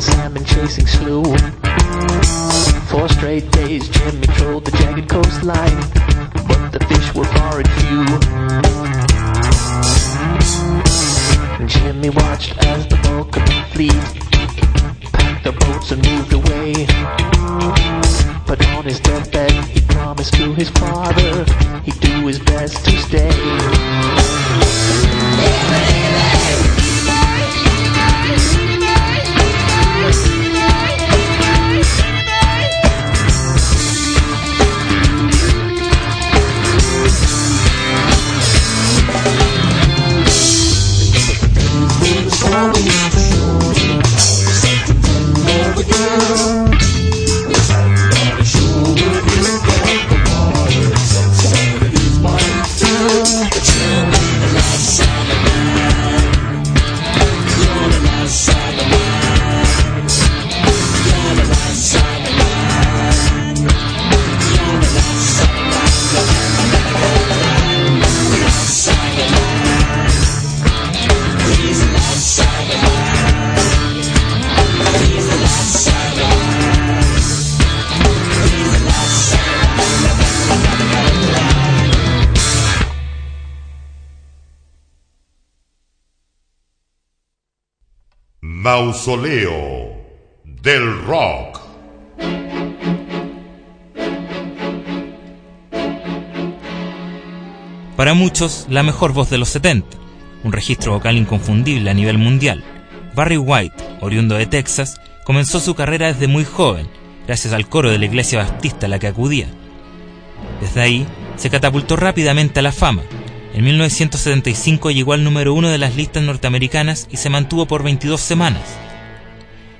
[0.00, 1.22] the salmon chasing slew.
[2.88, 5.76] Four straight days, Jimmy trolled the jagged coastline,
[6.48, 8.04] but the fish were far and few.
[11.66, 14.04] Jimmy watched as the bulk of the fleet
[15.12, 16.72] packed their boats and moved away.
[18.46, 21.44] But on his deathbed, he promised to his father
[21.84, 23.90] he'd do his best to stay.
[42.60, 42.89] on me.
[88.80, 89.94] Mausoleo
[90.42, 91.60] del Rock.
[97.94, 99.98] Para muchos, la mejor voz de los 70,
[100.44, 102.64] un registro vocal inconfundible a nivel mundial.
[103.14, 106.88] Barry White, oriundo de Texas, comenzó su carrera desde muy joven,
[107.26, 109.48] gracias al coro de la iglesia baptista a la que acudía.
[110.62, 113.02] Desde ahí, se catapultó rápidamente a la fama.
[113.52, 118.20] En 1975 llegó al número uno de las listas norteamericanas y se mantuvo por 22
[118.20, 118.62] semanas.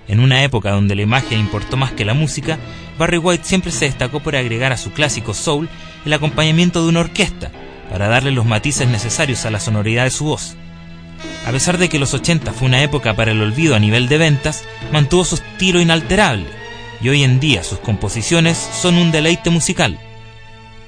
[0.08, 2.58] En una época donde la imagen importó más que la música,
[2.98, 5.68] Barry White siempre se destacó por agregar a su clásico soul
[6.04, 7.52] el acompañamiento de una orquesta,
[7.88, 10.56] para darle los matices necesarios a la sonoridad de su voz.
[11.46, 14.18] A pesar de que los 80 fue una época para el olvido a nivel de
[14.18, 16.46] ventas, mantuvo su estilo inalterable,
[17.00, 19.96] y hoy en día sus composiciones son un deleite musical.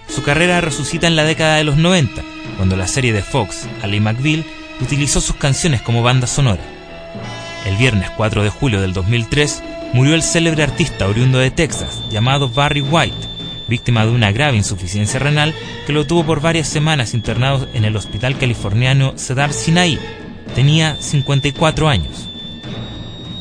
[0.09, 2.23] Su carrera resucita en la década de los 90,
[2.57, 4.45] cuando la serie de Fox, Ally McBeal,
[4.81, 6.63] utilizó sus canciones como banda sonora.
[7.67, 12.49] El viernes 4 de julio del 2003 murió el célebre artista oriundo de Texas, llamado
[12.49, 13.29] Barry White,
[13.69, 15.55] víctima de una grave insuficiencia renal
[15.87, 19.99] que lo tuvo por varias semanas internado en el hospital californiano Cedar Sinai.
[20.55, 22.29] Tenía 54 años.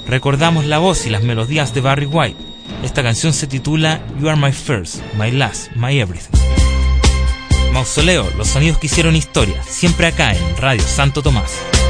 [0.07, 2.38] Recordamos la voz y las melodías de Barry White.
[2.83, 6.38] Esta canción se titula You Are My First, My Last, My Everything.
[7.71, 11.81] Mausoleo, los sonidos que hicieron historia, siempre acá en Radio Santo Tomás.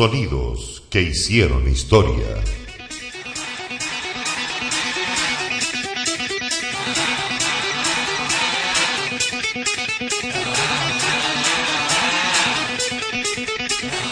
[0.00, 2.24] Sonidos que hicieron historia.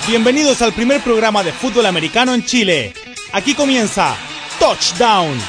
[0.07, 2.93] Bienvenidos al primer programa de fútbol americano en Chile.
[3.33, 4.15] Aquí comienza
[4.61, 5.41] Touchdown,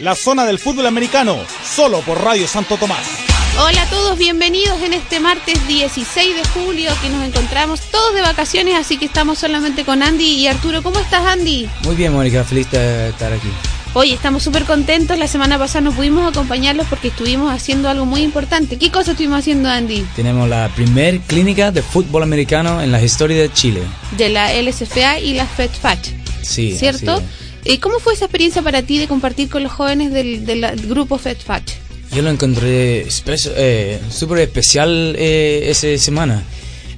[0.00, 3.21] la zona del fútbol americano, solo por Radio Santo Tomás.
[3.58, 8.22] Hola a todos, bienvenidos en este martes 16 de julio que nos encontramos todos de
[8.22, 10.82] vacaciones, así que estamos solamente con Andy y Arturo.
[10.82, 11.68] ¿Cómo estás, Andy?
[11.84, 13.48] Muy bien, Mónica, feliz de estar aquí.
[13.92, 15.18] Oye, estamos súper contentos.
[15.18, 18.78] La semana pasada no pudimos acompañarlos porque estuvimos haciendo algo muy importante.
[18.78, 20.02] ¿Qué cosa estuvimos haciendo, Andy?
[20.16, 23.82] Tenemos la primer clínica de fútbol americano en la historia de Chile.
[24.16, 26.08] De la LSFA y la FedFatch.
[26.40, 26.74] Sí.
[26.78, 27.22] ¿Cierto?
[27.64, 31.18] ¿Y ¿Cómo fue esa experiencia para ti de compartir con los jóvenes del, del grupo
[31.18, 31.81] FedFatch?
[32.12, 36.42] Yo lo encontré eh, súper especial eh, esa semana.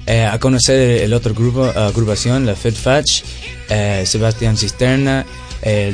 [0.05, 3.23] Eh, a conocer el otro grupo, agrupación, la FedFatch,
[3.69, 5.25] eh, Sebastián Cisterna,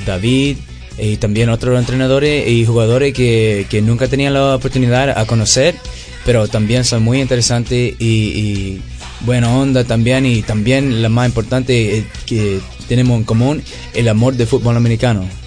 [0.06, 0.58] David,
[0.98, 5.76] y también otros entrenadores y jugadores que, que nunca tenían la oportunidad a conocer,
[6.26, 8.82] pero también son muy interesantes y,
[9.22, 12.60] buena onda también y también la más importante que
[12.90, 13.64] tenemos en común,
[13.94, 15.41] el amor del fútbol americano.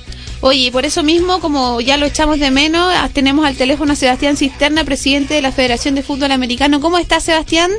[0.46, 4.36] Oye, por eso mismo, como ya lo echamos de menos, tenemos al teléfono a Sebastián
[4.36, 6.82] Cisterna, presidente de la Federación de Fútbol Americano.
[6.82, 7.70] ¿Cómo estás, Sebastián?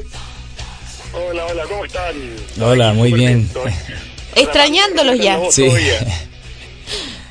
[1.13, 2.15] Hola, hola, ¿cómo están?
[2.59, 3.47] Hola, muy bien.
[4.33, 5.39] Extrañándolos ya.
[5.51, 5.69] Sí.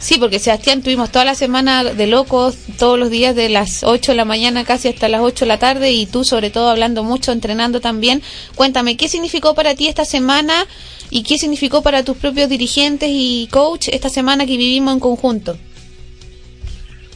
[0.05, 4.13] Sí, porque Sebastián tuvimos toda la semana de locos, todos los días de las 8
[4.13, 7.03] de la mañana casi hasta las 8 de la tarde y tú sobre todo hablando
[7.03, 8.21] mucho, entrenando también.
[8.55, 10.67] Cuéntame, ¿qué significó para ti esta semana
[11.09, 15.57] y qué significó para tus propios dirigentes y coach esta semana que vivimos en conjunto?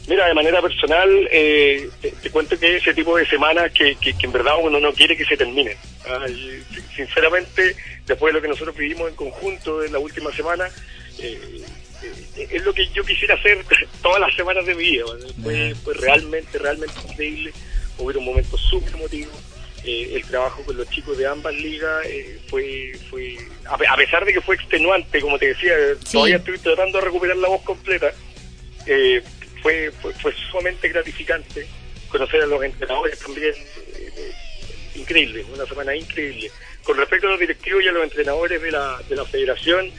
[0.07, 4.53] Mira, de manera personal, eh, te, cuento que ese tipo de semanas que, en verdad
[4.63, 5.77] uno no quiere que se terminen.
[6.07, 6.25] ¿ah?
[6.95, 7.75] sinceramente,
[8.07, 10.67] después de lo que nosotros vivimos en conjunto en la última semana,
[11.19, 11.61] eh,
[12.35, 13.63] es lo que yo quisiera hacer
[14.01, 15.05] todas las semanas de mi vida.
[15.43, 17.53] Fue, fue, realmente, realmente increíble.
[17.97, 19.35] Hubo momentos súper emotivos.
[19.83, 24.33] Eh, el trabajo con los chicos de ambas ligas eh, fue, fue a, pesar de
[24.33, 26.11] que fue extenuante, como te decía, sí.
[26.11, 28.11] todavía estoy tratando de recuperar la voz completa.
[28.85, 29.21] Eh,
[29.61, 31.65] fue, fue, fue, sumamente gratificante
[32.09, 33.53] conocer a los entrenadores también.
[34.95, 36.51] increíble, una semana increíble.
[36.83, 39.91] Con respecto a los directivos y a los entrenadores de la, de la federación,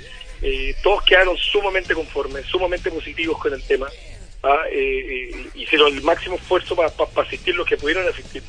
[0.42, 3.88] eh, todos quedaron sumamente conformes, sumamente positivos con el tema.
[4.42, 4.62] ¿ah?
[4.72, 8.42] Eh, eh, hicieron el máximo esfuerzo para pa, pa asistir los que pudieron asistir.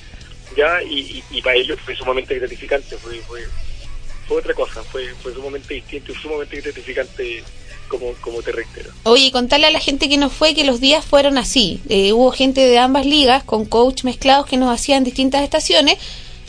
[0.56, 2.98] ya y, para ellos fue sumamente gratificante.
[2.98, 3.46] Fue, fue,
[4.28, 7.44] fue otra cosa, fue, fue sumamente distinto y sumamente gratificante.
[7.88, 8.90] Como, como te reitero.
[9.04, 11.82] Oye, contarle a la gente que nos fue que los días fueron así.
[11.90, 15.98] Eh, hubo gente de ambas ligas con coach mezclados que nos hacían distintas estaciones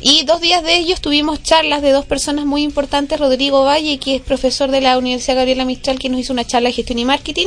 [0.03, 4.17] y dos días de ellos tuvimos charlas de dos personas muy importantes, Rodrigo Valle, que
[4.17, 7.05] es profesor de la Universidad Gabriela Mistral, que nos hizo una charla de gestión y
[7.05, 7.47] marketing,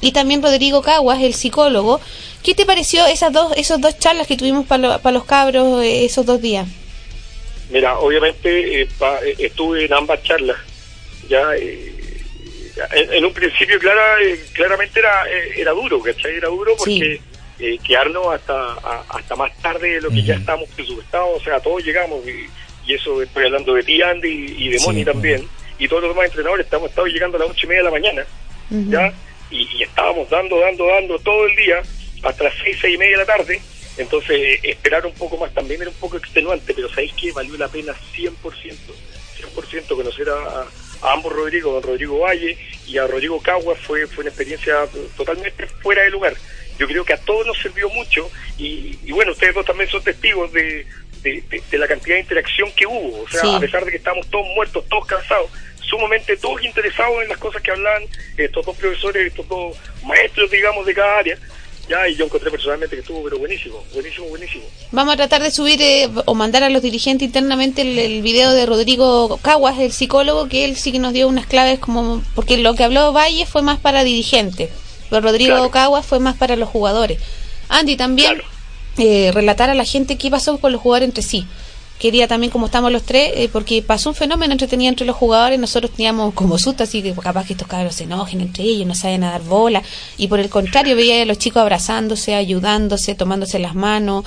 [0.00, 2.00] y también Rodrigo Caguas, el psicólogo.
[2.44, 5.82] ¿Qué te pareció esas dos, esos dos charlas que tuvimos para lo, pa los cabros
[5.82, 6.68] eh, esos dos días?
[7.70, 10.58] Mira, obviamente eh, pa, eh, estuve en ambas charlas.
[11.28, 11.92] Ya eh,
[12.92, 14.16] en, en, un principio clara,
[14.54, 15.24] claramente era
[15.56, 16.36] era duro, ¿cachai?
[16.36, 17.18] Era duro porque...
[17.18, 17.29] Sí
[17.60, 20.24] eh, quedarnos hasta a, hasta más tarde de lo que uh -huh.
[20.24, 22.46] ya estábamos presupuestados, o sea, todos llegamos, y,
[22.90, 25.74] y, eso estoy hablando de ti, Andy, y de Moni sí, también, uh -huh.
[25.84, 27.90] y todos los demás entrenadores, estamos estado llegando a las ocho y media de la
[27.90, 28.26] mañana,
[28.70, 28.90] uh -huh.
[28.90, 29.12] ¿ya?
[29.50, 31.82] Y, y, estábamos dando, dando, dando todo el día,
[32.22, 33.60] hasta las seis, seis y media de la tarde,
[33.98, 37.68] entonces esperar un poco más también era un poco extenuante, pero sabéis que valió la
[37.68, 38.32] pena 100%,
[39.54, 40.66] 100% conocer a,
[41.02, 44.86] a ambos Rodrigo, a Rodrigo Valle y a Rodrigo Cagua fue, fue una experiencia
[45.16, 46.34] totalmente fuera de lugar
[46.80, 50.02] yo creo que a todos nos sirvió mucho y, y bueno, ustedes dos también son
[50.02, 50.86] testigos de,
[51.22, 53.54] de, de, de la cantidad de interacción que hubo, o sea, sí.
[53.54, 55.50] a pesar de que estamos todos muertos, todos cansados,
[55.82, 58.04] sumamente todos interesados en las cosas que hablan
[58.38, 61.38] estos dos profesores, estos dos maestros, digamos, de cada área.
[61.86, 64.64] Ya, y yo encontré personalmente que estuvo, pero buenísimo, buenísimo, buenísimo.
[64.92, 68.52] Vamos a tratar de subir eh, o mandar a los dirigentes internamente el, el, video
[68.52, 72.58] de Rodrigo Caguas, el psicólogo, que él sí que nos dio unas claves como, porque
[72.58, 74.70] lo que habló Valle fue más para dirigentes
[75.10, 75.70] pero Rodrigo claro.
[75.70, 77.18] Caguas fue más para los jugadores.
[77.68, 78.48] Andy, también claro.
[78.98, 81.46] eh, relatar a la gente qué pasó con los jugadores entre sí.
[81.98, 85.58] Quería también, como estamos los tres, eh, porque pasó un fenómeno entretenido entre los jugadores,
[85.58, 88.94] nosotros teníamos como susto, así que capaz que estos cabros se enojen entre ellos, no
[88.94, 89.82] saben a dar bola,
[90.16, 94.24] y por el contrario veía a los chicos abrazándose, ayudándose, tomándose las manos,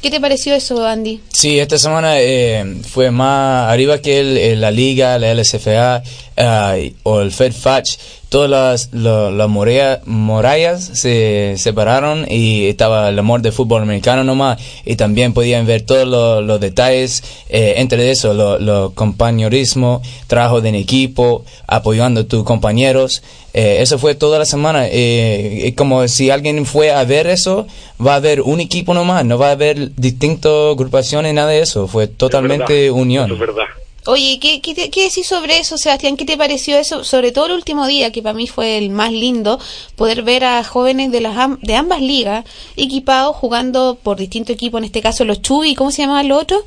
[0.00, 1.20] ¿Qué te pareció eso, Andy?
[1.32, 6.04] Sí, esta semana eh, fue más arriba que el, el- la Liga, la LSFA
[6.38, 7.96] eh, o el Fed Fatch.
[8.28, 14.22] Todas las, lo- las morea- murallas se separaron y estaba el amor del fútbol americano
[14.22, 14.60] nomás.
[14.84, 20.58] Y también podían ver todos los, los detalles eh, entre eso, lo, lo compañerismo, trabajo
[20.62, 23.22] en equipo, apoyando a tus compañeros.
[23.54, 24.86] Eh, eso fue toda la semana.
[24.90, 27.66] Eh, como si alguien fue a ver eso,
[28.04, 31.88] va a haber un equipo nomás, no va a haber distintas agrupaciones, nada de eso.
[31.88, 33.24] Fue totalmente Es verdad, unión.
[33.24, 33.64] Eso es verdad.
[34.10, 36.16] Oye, ¿qué, qué, qué decís sobre eso, Sebastián?
[36.16, 37.04] ¿Qué te pareció eso?
[37.04, 39.60] Sobre todo el último día, que para mí fue el más lindo,
[39.96, 42.46] poder ver a jóvenes de las am- de ambas ligas
[42.76, 46.62] equipados jugando por distintos equipos, en este caso los Chubi, ¿cómo se llamaban los otros?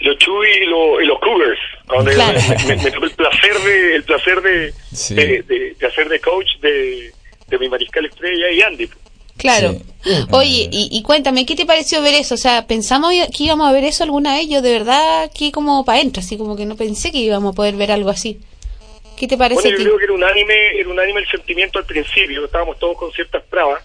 [0.00, 2.38] Los Chuy y, lo- y los Cougars, donde Claro.
[2.66, 5.14] me, me- me tocó el placer de el placer de, Sí.
[5.14, 7.10] de, de- de hacer de coach de,
[7.48, 8.88] de mi mariscal estrella y Andy.
[9.46, 9.72] Claro.
[10.04, 10.10] Sí.
[10.30, 12.34] Oye, y, y cuéntame, ¿qué te pareció ver eso?
[12.34, 14.48] O sea, ¿pensamos que íbamos a ver eso alguna vez?
[14.48, 17.56] Yo de verdad que como para adentro, así como que no pensé que íbamos a
[17.56, 18.38] poder ver algo así.
[19.18, 22.44] ¿Qué te parece Bueno, yo creo que era unánime, era unánime el sentimiento al principio,
[22.44, 23.82] estábamos todos con ciertas pruebas,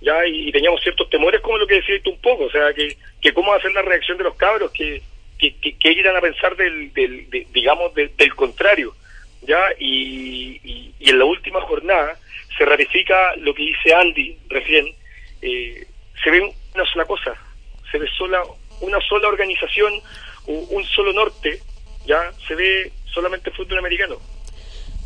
[0.00, 2.96] ya, y, teníamos ciertos temores, como lo que decías tú un poco, o sea, que,
[3.20, 5.00] que cómo va a ser la reacción de los cabros, que,
[5.38, 8.92] que, que, que irán a pensar del, del de- digamos, del- del contrario,
[9.42, 12.18] ya, y, y, y en la última jornada
[12.58, 14.86] se ratifica lo que dice Andy recién,
[15.42, 15.86] eh,
[16.22, 17.34] se ve una sola cosa,
[17.90, 18.42] se ve sola,
[18.80, 19.92] una sola organización,
[20.46, 21.60] un solo norte,
[22.06, 24.16] ya, se ve solamente fútbol americano.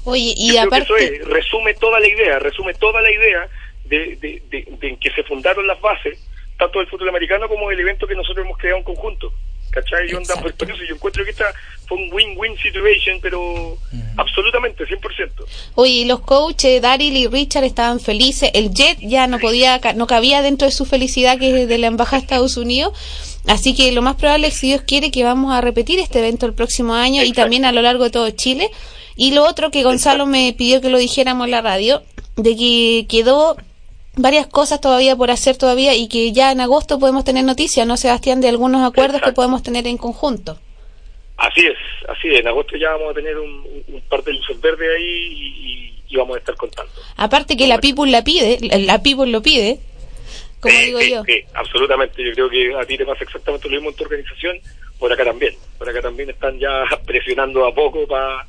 [0.04, 0.84] Oye, y Yo creo que aparte...
[0.84, 3.48] eso es, resume toda la idea, resume toda la idea
[3.84, 6.18] de, de, de- de en que se fundaron las bases,
[6.58, 9.32] tanto del fútbol americano como del evento que nosotros hemos creado en conjunto.
[9.76, 10.10] ¿Cachai?
[10.10, 11.52] Y onda, pues, por eso yo encuentro que esta
[11.86, 13.76] fue un win-win situation, pero
[14.16, 15.44] absolutamente, 100%.
[15.74, 18.50] Oye, y los coaches, Daryl y Richard estaban felices.
[18.54, 21.88] El Jet ya no podía, no cabía dentro de su felicidad que es de la
[21.88, 22.94] embajada de Estados Unidos.
[23.46, 26.46] Así que lo más probable es, si Dios quiere, que vamos a repetir este evento
[26.46, 28.70] el próximo año y también a lo largo de todo Chile.
[29.14, 32.02] Y lo otro que Gonzalo me pidió que lo dijéramos en la radio,
[32.36, 33.58] de que quedó
[34.16, 37.96] varias cosas todavía por hacer todavía y que ya en agosto podemos tener noticias, ¿no,
[37.96, 38.40] Sebastián?
[38.40, 40.58] De algunos acuerdos que podemos tener en conjunto.
[41.36, 41.76] Así es,
[42.08, 42.40] así es.
[42.40, 43.50] En agosto ya vamos a tener un,
[43.88, 46.90] un- par de luces verdes ahí y, vamos a estar contando.
[47.16, 49.80] Aparte que la People la pide, la People lo pide,
[50.60, 51.24] como Sí, digo sí, yo.
[51.24, 52.22] sí, absolutamente.
[52.24, 54.58] Yo creo que a ti te pasa exactamente lo mismo en tu organización,
[54.98, 55.54] por acá también.
[55.76, 58.46] Por acá también están ya presionando a poco para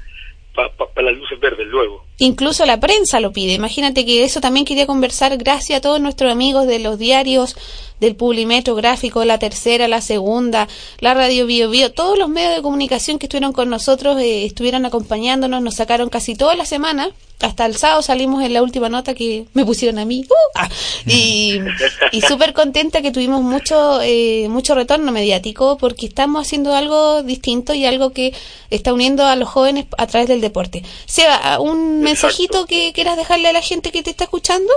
[1.03, 2.03] las luces verdes luego.
[2.19, 3.53] Incluso la prensa lo pide.
[3.53, 7.55] Imagínate que eso también quería conversar gracias a todos nuestros amigos de los diarios,
[7.99, 10.67] del Publimetro Gráfico, la tercera, la segunda,
[10.99, 14.85] la Radio Bio Bio, todos los medios de comunicación que estuvieron con nosotros, eh, estuvieron
[14.85, 17.11] acompañándonos, nos sacaron casi toda la semana.
[17.39, 20.25] Hasta el sábado salimos en la última nota que me pusieron a mí.
[20.27, 20.33] ¡Uh!
[20.55, 20.69] Ah,
[21.05, 21.59] y
[22.11, 27.75] y súper contenta que tuvimos mucho, eh, mucho retorno mediático porque estamos haciendo algo distinto
[27.75, 28.33] y algo que
[28.71, 30.81] está uniendo a los jóvenes a través del deporte.
[31.05, 34.73] Seba, un mensajito que quieras dejarle a la gente que te está escuchando.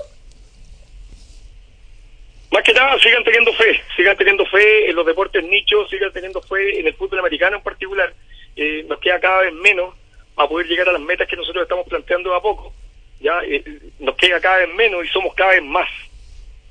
[2.50, 6.42] Más que nada, sigan teniendo fe, sigan teniendo fe en los deportes nichos, sigan teniendo
[6.42, 8.12] fe en el fútbol americano en particular.
[8.56, 9.94] Eh, nos queda cada vez menos
[10.40, 12.72] para poder llegar a las metas que nosotros estamos planteando a poco.
[13.20, 13.62] Ya eh,
[13.98, 15.86] nos queda cada vez menos y somos cada vez más.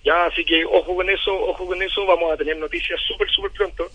[0.04, 3.52] Ya, así que ojo con eso, ojo con eso, vamos a tener noticias súper, súper
[3.52, 3.88] pronto.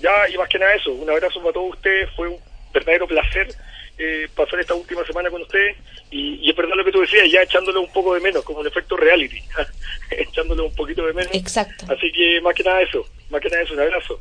[0.00, 2.38] Ya, y más que nada eso, un abrazo para todos ustedes, fue un
[2.74, 3.48] verdadero placer
[3.96, 5.76] eh, pasar esta última semana con ustedes
[6.10, 8.58] y, y es verdad lo que tú decías, ya echándole un poco de menos, como
[8.58, 9.40] un efecto reality,
[10.10, 11.34] echándole un poquito de menos.
[11.34, 11.86] Exacto.
[11.88, 14.20] Así que más que nada eso, más que nada eso, un abrazo.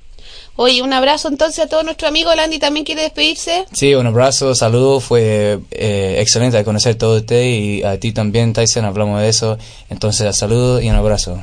[0.56, 2.36] Oye, un abrazo entonces a todos nuestros amigos.
[2.36, 3.66] Landy también quiere despedirse.
[3.74, 8.86] Sí, un abrazo, saludos, fue eh, excelente conocer todo usted y a ti también, Tyson,
[8.86, 9.58] hablamos de eso.
[9.90, 11.40] Entonces, saludos y un abrazo.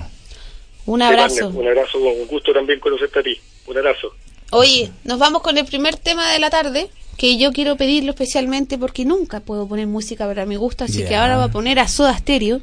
[0.86, 1.48] Un abrazo.
[1.48, 3.38] Un abrazo, un gusto también conocerte a ti.
[3.66, 4.08] Un abrazo.
[4.50, 8.78] Oye, nos vamos con el primer tema de la tarde, que yo quiero pedirlo especialmente
[8.78, 11.22] porque nunca puedo poner música para mi gusto, así que Ya.
[11.22, 12.60] ahora va a poner a Soda Stereo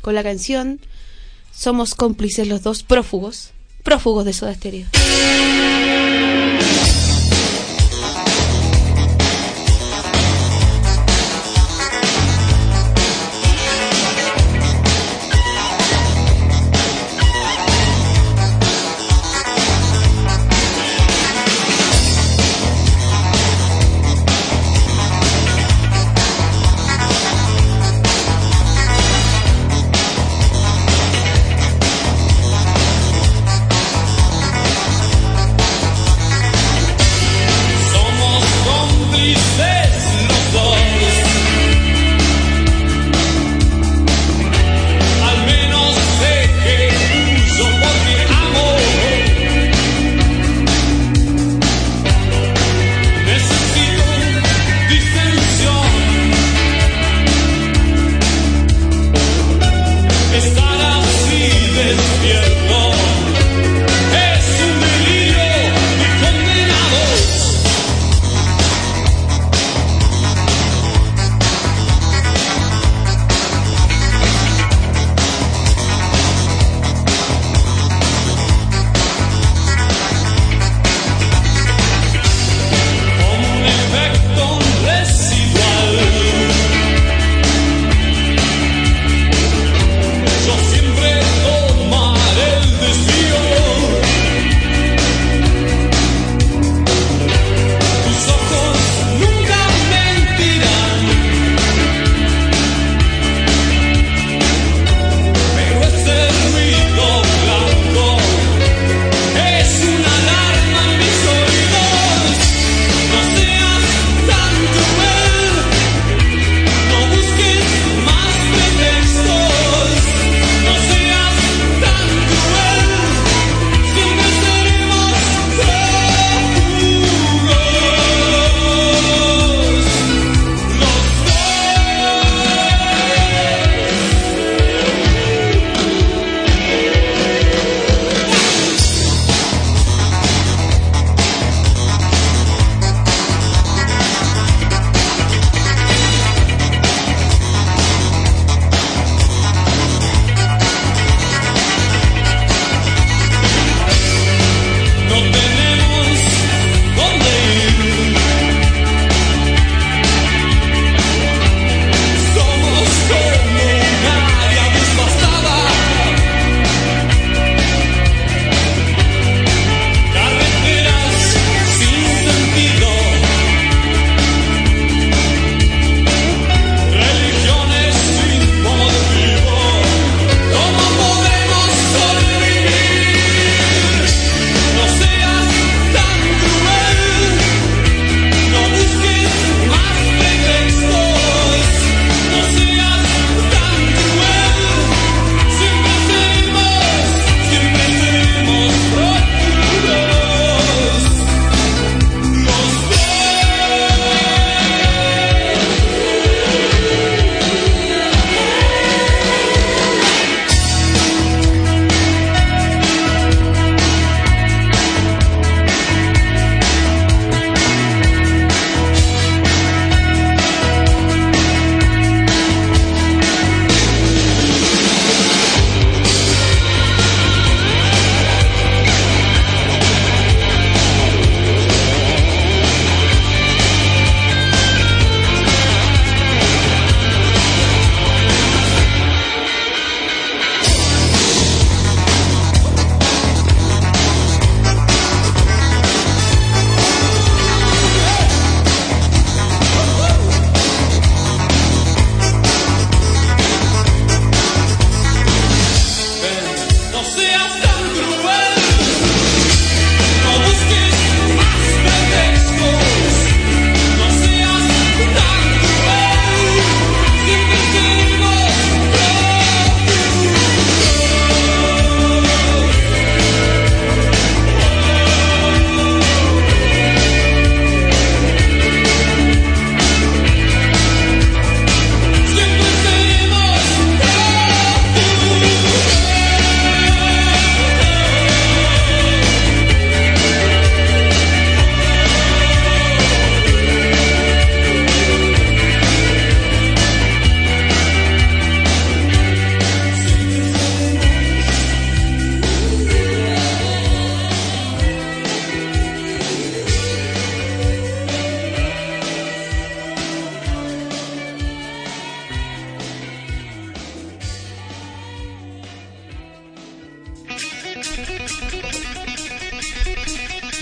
[0.00, 0.80] con la canción
[1.52, 3.50] Somos cómplices los dos prófugos,
[3.88, 4.84] prófugos de Soda Stereo.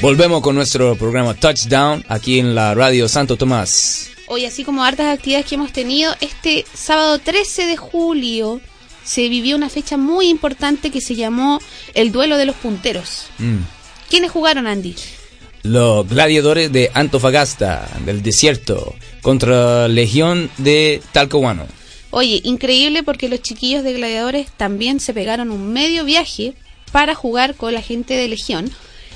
[0.06, 4.12] Volvemos con nuestro programa Touchdown aquí en la radio Santo Tomás.
[4.28, 8.60] Hoy, así como hartas actividades que hemos tenido, este sábado 13 de julio
[9.02, 11.60] se vivió una fecha muy importante que se llamó
[11.94, 13.26] el duelo de los punteros.
[13.38, 13.56] Mm.
[14.08, 14.94] ¿Quiénes jugaron, Andy?
[15.64, 21.66] Los gladiadores de Antofagasta, del desierto, contra Legión de Talcahuano.
[22.10, 26.54] Oye, increíble porque los chiquillos de gladiadores también se pegaron un medio viaje
[26.92, 28.70] para jugar con la gente de Legión.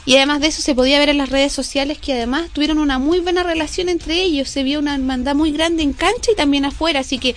[0.07, 2.99] Y además de eso se podía ver en las redes sociales que además tuvieron una
[2.99, 4.49] muy buena relación entre ellos.
[4.49, 7.01] Se vio una hermandad muy grande en cancha y también afuera.
[7.01, 7.35] Así que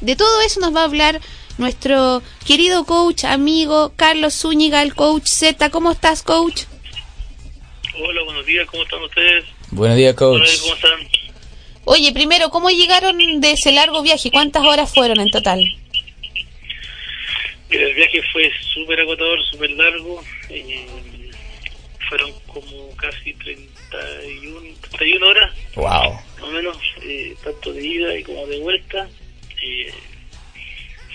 [0.00, 1.20] de todo eso nos va a hablar
[1.58, 5.70] nuestro querido coach, amigo Carlos Zúñiga, el coach Z.
[5.70, 6.64] ¿Cómo estás, coach?
[8.02, 9.44] Hola, buenos días, ¿cómo están ustedes?
[9.70, 10.40] Buenos días, coach.
[10.40, 11.08] Hola, ¿cómo están?
[11.84, 14.30] Oye, primero, ¿cómo llegaron de ese largo viaje?
[14.30, 15.60] ¿Cuántas horas fueron en total?
[17.70, 20.22] Mira, el viaje fue súper agotador, súper largo.
[20.48, 20.86] eh,
[22.10, 24.60] fueron como casi 31,
[24.98, 25.86] 31 horas, Wow.
[25.86, 29.08] más o menos, eh, tanto de ida y como de vuelta.
[29.62, 29.94] Eh,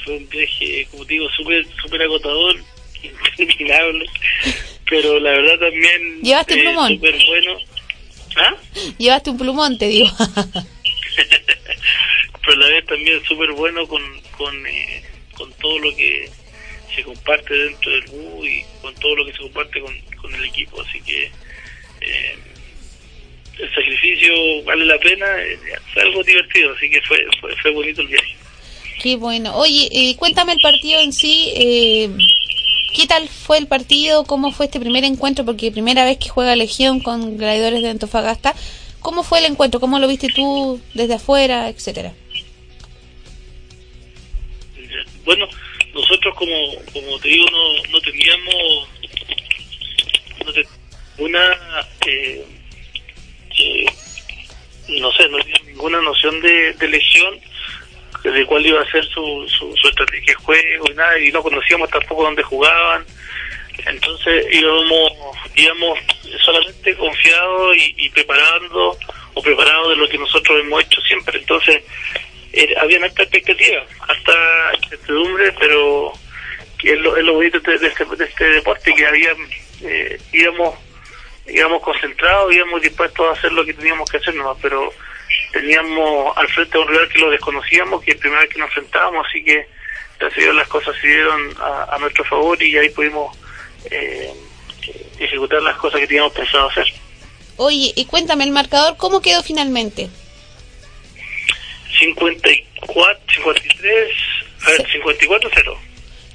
[0.06, 2.56] fue un viaje, como te digo, súper súper agotador,
[3.38, 4.06] interminable,
[4.90, 6.94] pero la verdad también ¿Llevaste eh, plumón?
[6.94, 7.58] súper bueno.
[8.38, 8.56] ¿Ah?
[8.98, 10.08] Llevaste un plumón, te digo.
[12.42, 14.02] pero a la vez también súper bueno con,
[14.38, 15.04] con, eh,
[15.34, 16.30] con todo lo que
[16.96, 19.94] se comparte dentro del bus y con todo lo que se comparte con,
[20.26, 20.82] con el equipo.
[20.82, 21.24] Así que
[22.02, 22.36] eh,
[23.60, 25.58] el sacrificio vale la pena, eh,
[25.94, 28.36] fue algo divertido, así que fue, fue, fue bonito el viaje.
[29.02, 29.56] Qué bueno.
[29.56, 31.52] Oye, eh, cuéntame el partido en sí.
[31.56, 32.10] Eh,
[32.96, 34.24] ¿Qué tal fue el partido?
[34.24, 35.44] ¿Cómo fue este primer encuentro?
[35.44, 38.56] Porque primera vez que juega Legión con Gladiadores de Antofagasta.
[39.02, 39.80] ¿Cómo fue el encuentro?
[39.80, 42.14] ¿Cómo lo viste tú desde afuera, etcétera?
[45.26, 45.46] Bueno,
[45.94, 46.56] nosotros como,
[46.94, 48.88] como te digo, no, no teníamos
[50.46, 51.58] no una,
[52.06, 52.46] eh,
[53.58, 53.86] eh,
[55.00, 57.40] no sé, no teníamos ninguna noción de, de lesión,
[58.24, 61.44] de cuál iba a ser su, su, su estrategia de juego y nada, y no
[61.44, 63.06] conocíamos tampoco dónde jugaban.
[63.86, 65.12] Entonces íbamos,
[65.56, 66.00] íbamos
[66.44, 68.98] solamente confiados y, y preparando
[69.36, 71.40] o preparados de lo que nosotros hemos hecho siempre.
[71.40, 71.84] Entonces
[72.54, 76.14] eh, había harta expectativa, hasta incertidumbre, pero
[76.80, 79.36] que es lo, es lo bonito de, este, de este deporte, que había,
[79.86, 80.76] eh, íbamos,
[81.48, 84.94] íbamos concentrados, íbamos dispuestos a hacer lo que teníamos que hacer nomás, pero
[85.52, 88.60] teníamos al frente a un rival que lo desconocíamos, que es la primera vez que
[88.60, 89.68] nos enfrentábamos, así que
[90.20, 93.38] gracias a las cosas se dieron a, a nuestro favor y ahí pudimos
[93.92, 94.34] eh,
[95.20, 96.86] ejecutar las cosas que teníamos pensado hacer.
[97.58, 100.10] Oye, y cuéntame el marcador, ¿cómo quedó finalmente?
[102.00, 104.12] 54, 53,
[104.66, 105.78] a ver, 54-0.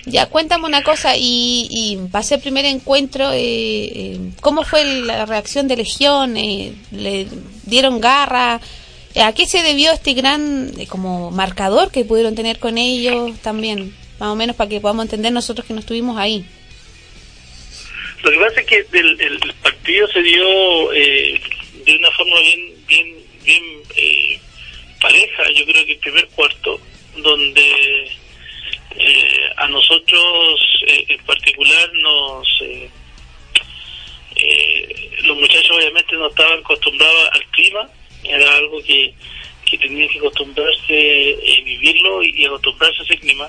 [0.06, 5.26] Ya, cuéntame una cosa, y, y pasé el primer encuentro, eh, eh, ¿cómo fue la
[5.26, 6.36] reacción de Legión?
[6.36, 7.26] Eh, ¿Le
[7.64, 8.60] dieron garra?
[9.22, 13.94] ¿A qué se debió este gran eh, como marcador que pudieron tener con ellos también?
[14.18, 16.44] Más o menos para que podamos entender nosotros que no estuvimos ahí.
[18.22, 23.62] Lo que pasa es que el, partido se dio de una forma bien bien bien
[25.00, 26.80] pareja, yo creo que el primer cuarto,
[27.16, 28.10] donde
[28.96, 32.62] eh, a nosotros eh, en particular nos...
[32.62, 32.90] Eh,
[34.36, 37.88] eh, los muchachos obviamente no estaban acostumbrados al clima,
[38.24, 39.12] era algo que,
[39.68, 43.48] que tenían que acostumbrarse a vivirlo y, y acostumbrarse a ese clima.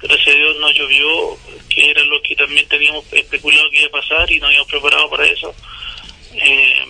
[0.00, 1.38] Gracias a Dios no llovió,
[1.70, 5.08] que era lo que también teníamos especulado que iba a pasar y nos habíamos preparado
[5.08, 5.54] para eso.
[6.34, 6.84] Eh,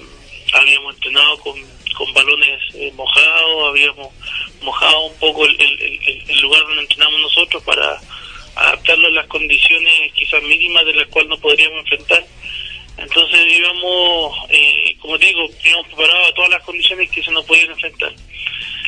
[0.52, 1.54] habíamos entrenado con,
[1.96, 4.09] con balones eh, mojados, habíamos
[4.62, 7.98] mojado un poco el, el- lugar donde entrenamos nosotros para
[8.57, 12.24] adaptarlo a las condiciones quizás mínimas de las cuales nos podríamos enfrentar.
[12.96, 17.70] Entonces íbamos, eh, como digo, íbamos preparados a todas las condiciones que se nos podían
[17.70, 18.12] enfrentar.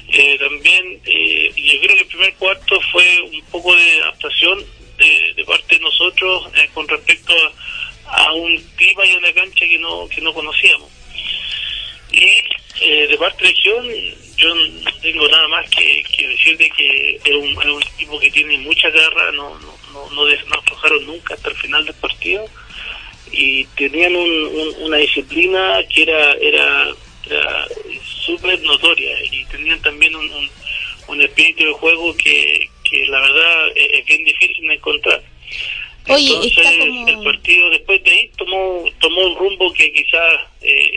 [0.08, 4.64] Eh, también eh, yo creo que el primer cuarto fue un poco de adaptación
[4.98, 7.32] de, parte de nosotros eh, con respecto
[8.06, 10.88] a, a un clima y una cancha que no que no conocíamos.
[12.12, 12.24] Y
[12.80, 13.86] eh, de parte de región,
[14.36, 18.18] yo no tengo nada más que, que decir de que es un, es un equipo
[18.20, 21.84] que tiene mucha garra, no no no, no, des- no aflojaron nunca hasta el final
[21.84, 22.46] del partido
[23.32, 26.88] y tenían un, un- una disciplina que era era,
[27.26, 27.68] era
[28.24, 30.50] súper notoria y tenían también un, un,
[31.08, 35.22] un espíritu de juego que, que la verdad es, es bien difícil de encontrar.
[36.08, 40.95] Oye, Entonces como- el partido después de ahí tomó tomó un rumbo que quizás eh,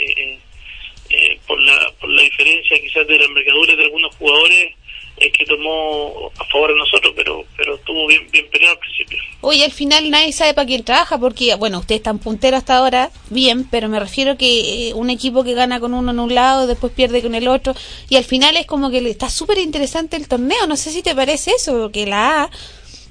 [1.65, 4.73] la por la diferencia quizás de la envergadura de algunos jugadores
[5.17, 9.17] es que tomó a favor de nosotros, pero pero estuvo bien peleado al principio.
[9.41, 13.11] Oye, al final nadie sabe para quién trabaja, porque, bueno, ustedes están punteros hasta ahora,
[13.29, 16.67] bien, pero me refiero que eh, un equipo que gana con uno en un lado,
[16.67, 17.73] después pierde con el otro,
[18.09, 20.67] y al final es como que está súper interesante el torneo.
[20.67, 22.49] No sé si te parece eso, que la A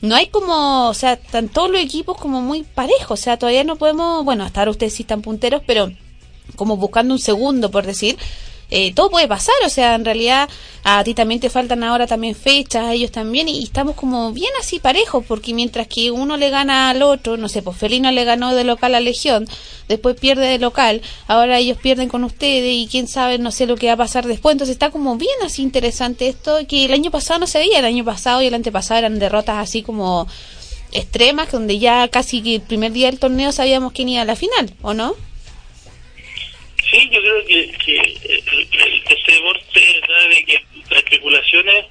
[0.00, 3.64] no hay como, o sea, están todos los equipos como muy parejos, o sea, todavía
[3.64, 5.90] no podemos, bueno, hasta ahora ustedes sí están punteros, pero
[6.56, 8.16] como buscando un segundo, por decir,
[8.70, 10.46] eh, todo puede pasar, o sea, en realidad
[10.84, 14.50] a ti también te faltan ahora también fechas, a ellos también, y estamos como bien
[14.60, 18.24] así parejos, porque mientras que uno le gana al otro, no sé, pues Felino le
[18.24, 19.48] ganó de local a Legión,
[19.88, 23.76] después pierde de local, ahora ellos pierden con ustedes y quién sabe, no sé lo
[23.76, 27.10] que va a pasar después, entonces está como bien así interesante esto, que el año
[27.10, 30.26] pasado no se veía, el año pasado y el antepasado eran derrotas así como
[30.92, 34.36] extremas, donde ya casi que el primer día del torneo sabíamos quién iba a la
[34.36, 35.14] final, ¿o no?
[36.98, 39.80] Sí, yo creo que, que el, este deporte
[40.30, 41.84] de que las especulaciones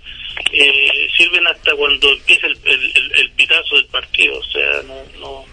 [0.51, 5.45] eh, sirven hasta cuando empieza el, el, el, pitazo del partido, o sea, no, no,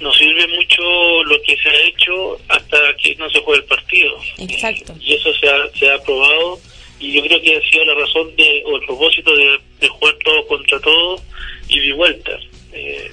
[0.00, 4.18] no sirve mucho lo que se ha hecho hasta que no se juegue el partido.
[4.38, 4.94] Exacto.
[5.00, 6.60] Y eso se ha, se ha probado
[7.00, 10.14] y yo creo que ha sido la razón de, o el propósito de, de jugar
[10.22, 11.22] todo contra todo
[11.68, 12.38] y de vuelta.
[12.72, 13.10] Eh,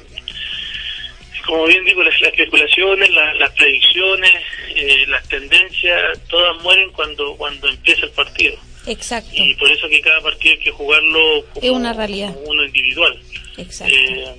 [1.45, 4.33] como bien digo, las, especulaciones, las predicciones,
[4.75, 8.57] eh, las tendencias, todas mueren cuando cuando empieza el partido.
[8.87, 9.31] Exacto.
[9.33, 12.33] Y por eso que cada partido hay que jugarlo como, es una realidad.
[12.33, 13.19] como uno individual.
[13.57, 13.93] Exacto.
[13.93, 14.35] Eh,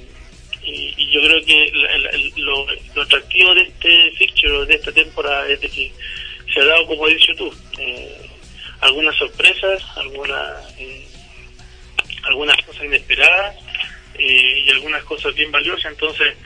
[0.65, 4.93] y, y, yo creo que la, la, lo, lo, atractivo de este fixture, de esta
[4.93, 5.93] temporada, es de que
[6.53, 8.17] se ha dado, como has dicho tú, eh,
[8.81, 11.07] algunas sorpresas, algunas eh,
[12.25, 13.57] algunas cosas inesperadas
[14.19, 15.93] y algunas cosas bien valiosas.
[15.93, 16.37] Entonces,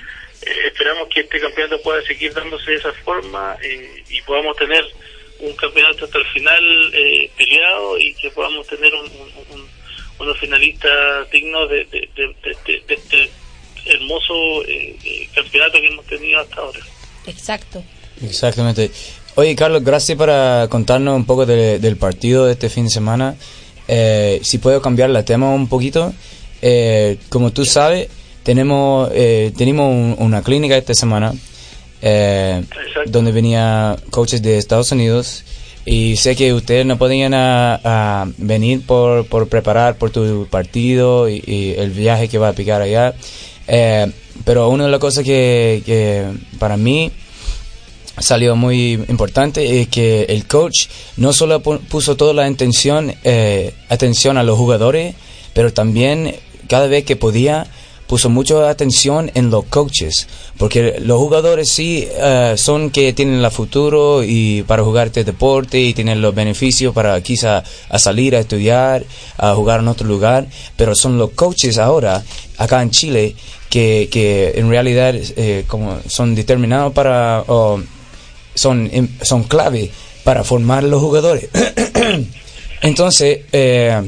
[0.42, 4.84] eh, esperamos que este campeonato pueda seguir dándose de esa forma eh, y podamos tener
[5.40, 9.68] un campeonato hasta el final eh, peleado y que podamos tener un, un, un,
[10.18, 13.30] unos finalistas dignos de, de, de, de este
[13.84, 14.34] hermoso
[15.34, 16.80] campeonato que hemos tenido hasta ahora.
[17.26, 17.84] Exacto.
[18.22, 18.90] Exactamente.
[19.34, 20.30] Oye, Carlos, gracias por
[20.70, 23.36] contarnos un poco de, del partido de este fin de semana.
[23.86, 26.12] Eh, si puedo cambiar la tema un poquito.
[26.62, 28.08] Eh, como tú sabes,
[28.46, 31.34] tenemos eh, tenemos un, una clínica esta semana
[32.00, 32.62] eh,
[33.06, 35.42] donde venía coaches de Estados Unidos
[35.84, 41.28] y sé que ustedes no podían a, a venir por, por preparar por tu partido
[41.28, 43.14] y, y, el viaje que va a picar allá.
[43.66, 44.06] Eh,
[44.44, 46.26] pero una de las cosas que, que
[46.60, 47.10] para mí
[48.18, 54.38] salió muy importante es que el coach no solo puso toda la intención eh, atención
[54.38, 55.14] a los jugadores
[55.52, 56.34] pero también
[56.68, 57.66] cada vez que podía
[58.06, 63.50] puso mucha atención en los coaches, porque los jugadores sí uh, son que tienen el
[63.50, 68.40] futuro y para jugar este deporte y tienen los beneficios para quizá a salir a
[68.40, 69.04] estudiar,
[69.38, 72.22] a jugar en otro lugar, pero son los coaches ahora
[72.58, 73.36] acá en Chile
[73.68, 77.80] que, que en realidad eh, como son determinados para oh,
[78.54, 78.90] son
[79.22, 79.90] son clave
[80.24, 81.48] para formar los jugadores.
[82.82, 84.00] Entonces eh,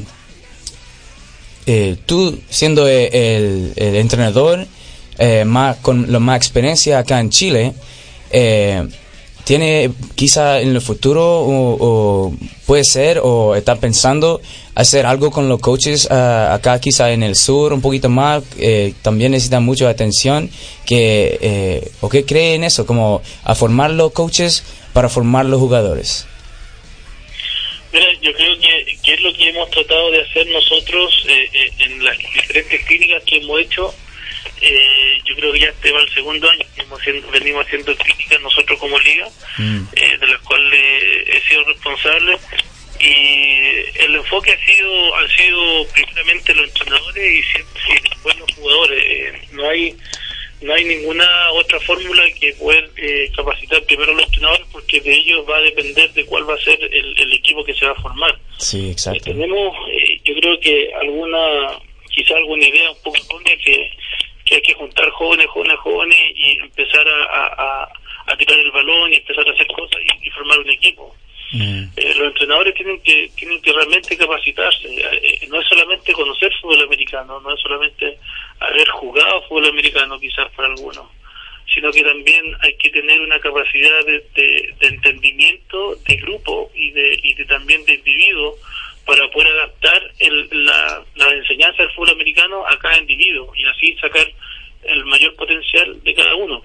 [1.71, 4.65] eh, tú siendo el, el entrenador
[5.19, 7.73] eh, más con la más experiencia acá en Chile,
[8.31, 8.87] eh,
[9.43, 12.33] tiene quizá en el futuro o,
[12.65, 14.41] puede ser o está pensando
[14.75, 18.93] hacer algo con los coaches uh, acá quizá en el sur un poquito más eh,
[19.01, 20.49] también necesitan mucha atención
[20.85, 25.59] que eh, o qué cree en eso como a formar los coaches para formar los
[25.59, 26.27] jugadores
[29.09, 33.23] que, es lo que hemos tratado de hacer nosotros eh, eh, en las diferentes clínicas
[33.23, 33.93] que hemos hecho.
[34.61, 38.77] Eh, yo creo que ya este va el segundo año haciendo, venimos haciendo clínicas nosotros
[38.79, 39.81] como liga, mm.
[39.93, 42.37] eh, de las cuales he sido responsable.
[42.99, 49.53] Y el enfoque ha sido ha sido primeramente los entrenadores y, y después los jugadores.
[49.53, 49.95] no hay
[50.61, 55.13] no hay ninguna otra fórmula que poder eh, capacitar primero a los entrenadores porque de
[55.13, 57.93] ellos va a depender de cuál va a ser el, el equipo que se va
[57.93, 58.37] a formar.
[58.57, 59.19] Sí, exacto.
[59.19, 61.79] Eh, tenemos, eh, yo creo que alguna,
[62.13, 63.91] quizá alguna idea un poco errónea que,
[64.45, 67.89] que hay que juntar jóvenes, jóvenes, jóvenes y empezar a, a,
[68.27, 71.15] a tirar el balón y empezar a hacer cosas y, y formar un equipo.
[71.51, 71.83] Mm.
[71.95, 76.83] Eh, los entrenadores tienen que tienen que realmente capacitarse eh, no es solamente conocer fútbol
[76.83, 78.19] americano no es solamente
[78.59, 81.07] haber jugado fútbol americano quizás para algunos
[81.73, 87.33] sino que también hay que tener una capacidad de, entendimiento de grupo y de, y
[87.35, 88.55] de también de individuo
[89.05, 94.27] para poder adaptar el, la, enseñanza del fútbol americano a cada individuo y así sacar
[94.83, 96.61] el mayor potencial de cada uno.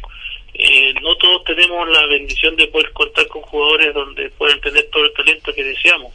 [0.55, 5.05] Eh, no todos tenemos la bendición de poder contar con jugadores donde pueden tener todo
[5.05, 6.15] el talento que deseamos,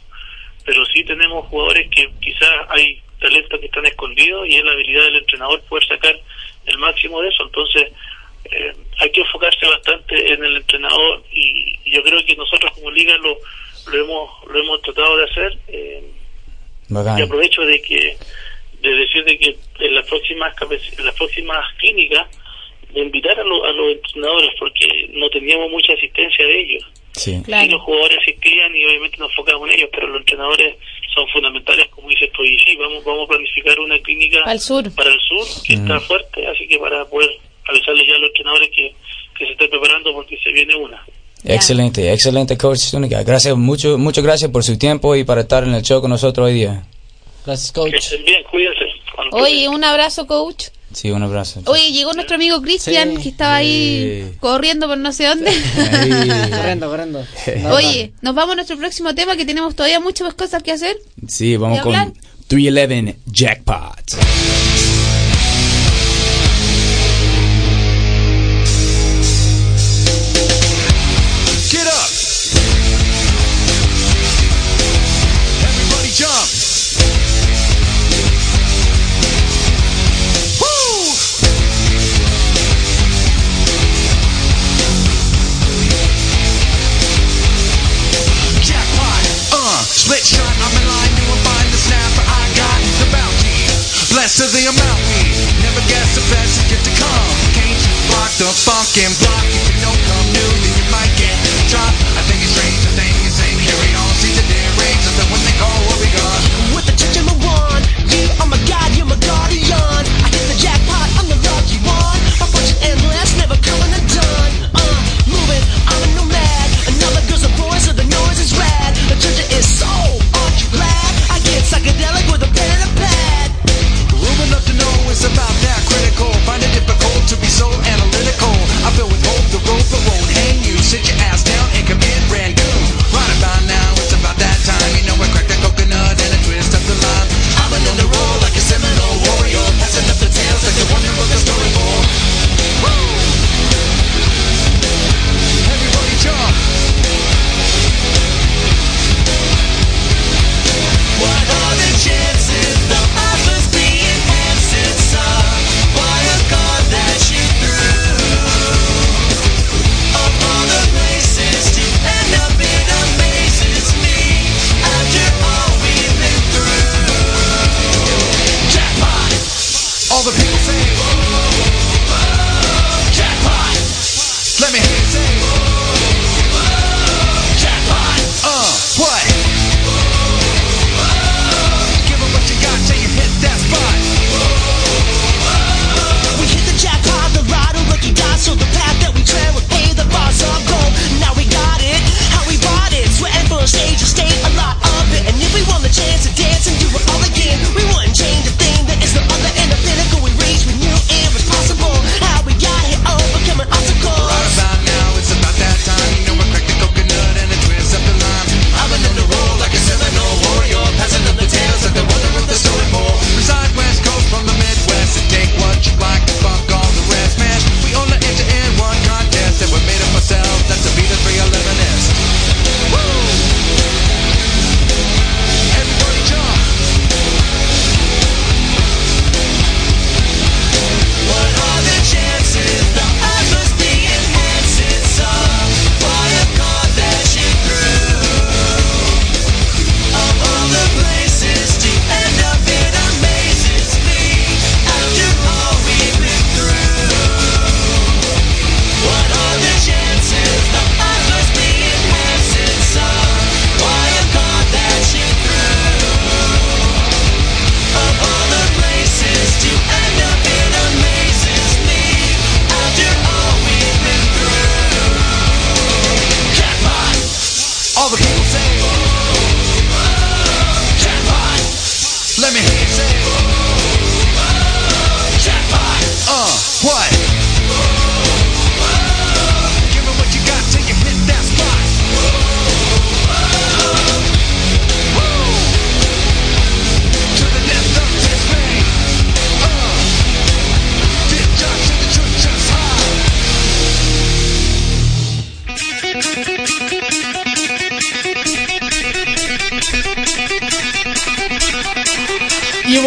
[0.64, 5.04] pero sí tenemos jugadores que quizás hay talentos que están escondidos y es la habilidad
[5.04, 6.18] del entrenador poder sacar
[6.66, 7.44] el máximo de eso.
[7.44, 7.92] Entonces,
[8.44, 13.16] eh, hay que enfocarse bastante en el entrenador y, yo creo que nosotros como liga
[13.18, 13.36] lo,
[13.90, 15.58] lo hemos lo hemos tratado de hacer.
[15.68, 16.04] Eh,
[16.88, 18.16] y aprovecho de que
[18.80, 20.54] de decir de que en las próximas
[20.98, 22.28] en las próximas clínicas
[22.92, 26.84] de invitar a, a los entrenadores porque no teníamos mucha asistencia de ellos.
[27.12, 27.42] Sí.
[27.46, 30.76] los jugadores asistían y obviamente nos enfocamos en ellos, pero los entrenadores
[31.12, 34.94] son fundamentales, como dices tú, y sí, vamos, vamos a planificar una clínica Al sur.
[34.94, 36.02] para el sur, que está mm.
[36.02, 37.30] fuerte, así que para poder
[37.66, 38.94] avisarles ya a los entrenadores que,
[39.36, 41.04] que se estén preparando porque se viene una.
[41.44, 42.92] Excelente, excelente coach
[43.24, 46.46] Gracias, mucho, muchas gracias por su tiempo y para estar en el show con nosotros
[46.46, 46.84] hoy día.
[47.46, 47.90] Gracias, coach.
[47.90, 48.84] Que estén bien, cuídense.
[49.32, 50.66] Oye, un abrazo, coach.
[50.92, 51.62] Sí, un abrazo.
[51.66, 55.50] Oye, llegó nuestro amigo Cristian, que estaba ahí corriendo por no sé dónde.
[56.50, 57.24] corriendo, corriendo.
[57.72, 60.96] Oye, nos vamos a nuestro próximo tema, que tenemos todavía muchas cosas que hacer.
[61.28, 62.14] Sí, vamos con
[62.48, 64.59] 311 Jackpot.
[94.60, 95.24] The amount we
[95.64, 97.28] never guess the best is yet to come.
[97.56, 99.49] Can't you block the funkin' block?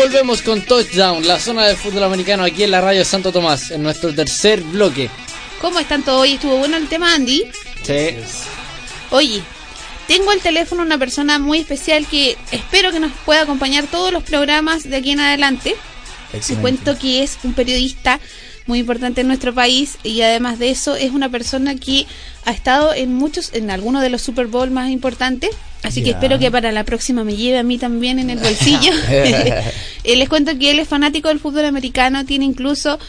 [0.03, 3.81] Volvemos con Touchdown, la zona del fútbol americano aquí en la radio Santo Tomás, en
[3.81, 5.09] nuestro tercer bloque.
[5.61, 6.33] ¿Cómo están todos hoy?
[6.33, 7.45] ¿Estuvo bueno el tema, Andy?
[7.83, 8.09] Sí.
[9.11, 9.41] Oye,
[10.05, 14.23] tengo al teléfono una persona muy especial que espero que nos pueda acompañar todos los
[14.23, 15.73] programas de aquí en adelante.
[16.31, 16.61] Te Excelente.
[16.61, 18.19] cuento que es un periodista
[18.65, 22.05] muy importante en nuestro país y además de eso es una persona que
[22.45, 25.49] ha estado en muchos, en algunos de los Super Bowl más importantes.
[25.83, 28.91] Así que espero que para la próxima me lleve a mí también en el bolsillo.
[30.05, 32.99] Eh, Les cuento que él es fanático del fútbol americano, tiene incluso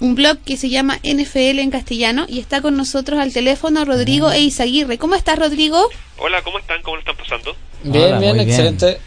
[0.00, 4.30] un blog que se llama NFL en castellano y está con nosotros al teléfono Rodrigo
[4.30, 4.96] e Eizaguirre.
[4.96, 5.88] ¿Cómo estás, Rodrigo?
[6.16, 6.80] Hola, ¿cómo están?
[6.82, 7.54] ¿Cómo lo están pasando?
[7.82, 8.98] Bien, Hola, bien, bien.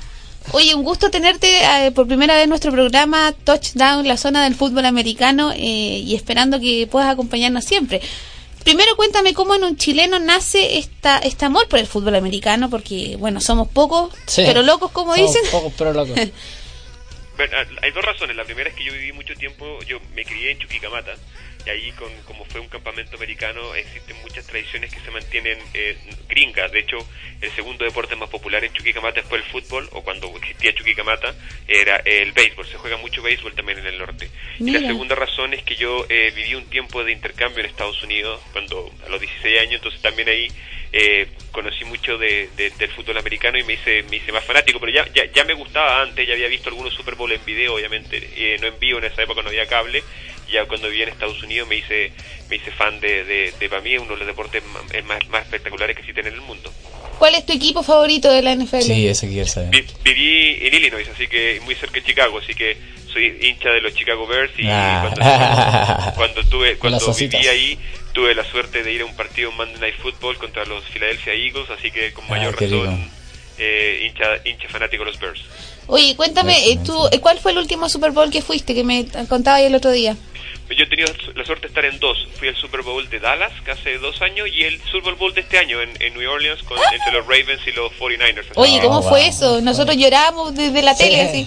[0.54, 4.56] Oye, un gusto tenerte eh, por primera vez en nuestro programa Touchdown, la zona del
[4.56, 5.58] fútbol americano, eh,
[6.04, 8.02] y esperando que puedas acompañarnos siempre.
[8.64, 13.16] Primero cuéntame cómo en un chileno nace esta, este amor por el fútbol americano, porque
[13.18, 14.44] bueno, somos pocos, Sí.
[14.46, 15.50] pero locos como Somos dicen.
[15.52, 16.18] Pocos pero locos.
[17.38, 18.36] Bueno, hay dos razones.
[18.36, 21.14] La primera es que yo viví mucho tiempo, yo me crié en Chuquicamata,
[21.66, 25.98] y ahí, con, como fue un campamento americano, existen muchas tradiciones que se mantienen eh,
[26.28, 26.72] gringas.
[26.72, 26.98] De hecho,
[27.42, 31.34] el segundo deporte más popular en Chuquicamata después del fútbol, o cuando existía Chuquicamata,
[31.68, 32.66] era el béisbol.
[32.68, 34.30] Se juega mucho béisbol también en el norte.
[34.60, 38.02] Y la segunda razón es que yo eh, viví un tiempo de intercambio en Estados
[38.04, 40.48] Unidos, cuando a los 16 años, entonces también ahí
[40.94, 44.78] eh, conocí mucho de, de- del fútbol americano y me hice, me hice más fanático,
[44.80, 47.76] pero ya, ya, ya me gustaba antes, ya había visto algunos Super Bowl en video,
[47.76, 50.04] obviamente, eh, no en vivo, en esa época no había cable,
[50.52, 52.12] ya cuando viví en Estados Unidos me hice,
[52.50, 55.28] me hice fan de, de, de para mí, uno de los deportes más, eh, más,
[55.30, 56.72] más espectaculares que existen en el mundo.
[57.18, 58.82] ¿Cuál es tu equipo favorito de la NFL?
[58.82, 59.70] Sí, eso quiero saber.
[59.70, 62.78] Vi- viví en Illinois, así que muy cerca de Chicago, así que
[63.12, 65.02] soy hincha de los Chicago Bears y Ah.
[65.16, 67.78] cuando, cuando tuve cuando viví ahí
[68.14, 71.70] tuve la suerte de ir a un partido Monday Night Football contra los Philadelphia Eagles,
[71.70, 73.10] así que con Ah, mayor qué razón
[73.58, 75.42] eh, hincha hincha fanático de los Bears.
[75.88, 79.06] Oye, cuéntame, eh, tú, eh, ¿cuál fue el último Super Bowl que fuiste, que me
[79.28, 80.16] contaba ahí el otro día?
[80.70, 82.18] Yo he tenido la suerte de estar en dos.
[82.40, 85.42] Fui al Super Bowl de Dallas, que hace dos años, y el Super Bowl de
[85.42, 88.46] este año en, en New Orleans con, entre los Ravens y los 49ers.
[88.56, 89.10] Oye, Oh, ¿cómo wow.
[89.10, 89.60] fue eso?
[89.60, 91.46] Nosotros llorábamos desde la tele, así.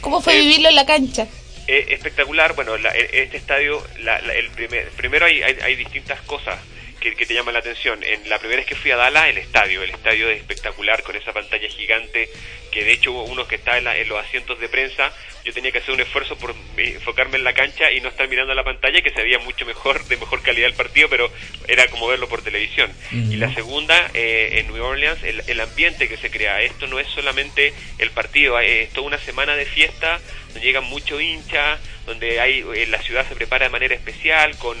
[0.00, 1.26] ¿Cómo fue Eh, vivirlo en la cancha?
[1.66, 2.54] Eh, espectacular.
[2.54, 6.58] Bueno, la- en este estadio, la- la- el primer, primero hay, hay, hay distintas cosas
[7.04, 8.02] que, que te llaman la atención.
[8.02, 9.82] En la primera vez que fui a Dallas, el estadio.
[9.82, 12.28] El estadio es espectacular con esa pantalla gigante
[12.72, 15.12] que de hecho uno que está en, la- en los asientos de prensa,
[15.44, 18.26] yo tenía que hacer un esfuerzo por eh, enfocarme en la cancha y no estar
[18.28, 21.30] mirando a la pantalla que se veía mucho mejor, de mejor calidad el partido, pero
[21.68, 22.90] era como verlo por televisión.
[23.12, 26.62] Y la segunda, eh, en New Orleans, el, el ambiente que se crea.
[26.62, 31.22] Esto no es solamente el partido, es toda una semana de fiesta donde llegan muchos
[31.22, 34.76] hinchas, donde hay eh, la ciudad se prepara de manera especial con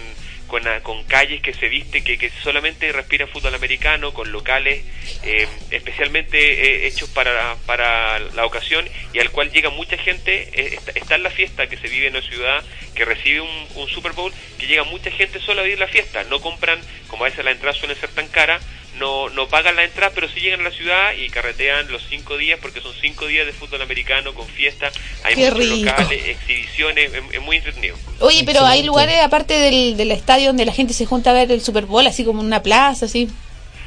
[0.54, 4.84] con, ah, con calles que se viste que, que solamente respiran fútbol americano, con locales
[5.24, 10.48] eh, especialmente eh, hechos para, para la ocasión y al cual llega mucha gente.
[10.52, 12.62] eh, está, está en la fiesta que se vive en la ciudad,
[12.94, 16.22] que recibe un, Super Bowl, que llega mucha gente solo a vivir la fiesta.
[16.22, 16.78] No compran,
[17.08, 18.62] como a veces las entradas suelen ser tan caras,
[18.98, 22.36] no, no pagan la entrada, pero sí llegan a la ciudad y carretean los cinco
[22.36, 24.90] días, porque son cinco días de fútbol americano con fiesta.
[25.24, 25.76] Hay Qué muchos rico.
[25.86, 27.96] locales, exhibiciones, es, es muy entretenido.
[28.20, 31.50] Oye, pero hay lugares aparte del, del estadio donde la gente se junta a ver
[31.50, 33.28] el Super Bowl, así como en una plaza, así.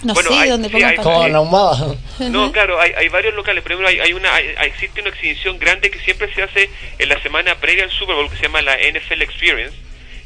[0.04, 1.96] No Bueno, sé, hay- donde sí, pongan hay- Como ahumada.
[2.20, 3.64] No, claro, hay, hay varios locales.
[3.64, 7.10] Primero, hay, hay una, hay- hay- existe una exhibición grande que siempre se hace en
[7.10, 9.76] la semana previa al Super Bowl, que se llama la NFL Experience,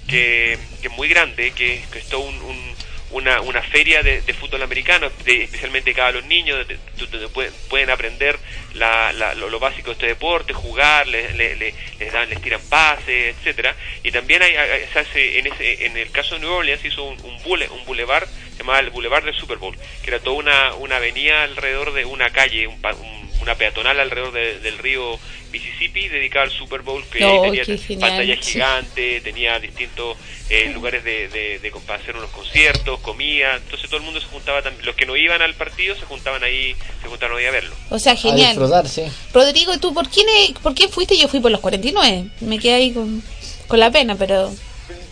[0.08, 2.76] que, que es muy grande, que, que es todo un- un-
[3.12, 6.78] una, una feria de, de fútbol americano, de- especialmente dedicada a los niños, de-
[7.68, 8.38] pueden, aprender
[8.74, 12.62] la, la- lo, básico de este deporte, jugar, le- le- le- les, dan, les tiran
[12.70, 13.76] pases, etcétera.
[14.04, 14.54] Y también hay,
[14.92, 17.68] se hace, en, ese, en el caso de New Orleans, se hizo un, un, bule,
[17.70, 21.94] un boulevard llamado el Boulevard del Super Bowl, que era toda una, una avenida alrededor
[21.94, 25.20] de una calle, un un- una peatonal alrededor de- del río
[25.52, 27.64] Mississippi dedicada al Super Bowl, que No, tenía
[28.00, 28.54] pantalla sí.
[28.54, 30.18] gigante, tenía distintos
[30.50, 34.28] eh, lugares de, de, de para hacer unos conciertos, comida, entonces todo el mundo se
[34.28, 37.52] juntaba también, los que no iban al partido se juntaban ahí, se juntaban ahí a
[37.52, 37.76] verlo.
[37.90, 38.50] O sea, A genial.
[38.52, 39.04] disfrutar, sí.
[39.34, 40.28] Rodrigo, ¿y tú por quién,
[40.62, 41.18] por quién fuiste?
[41.18, 42.26] Yo fui por los 49.
[42.42, 43.22] Me quedé ahí con,
[43.68, 44.54] con la pena, pero...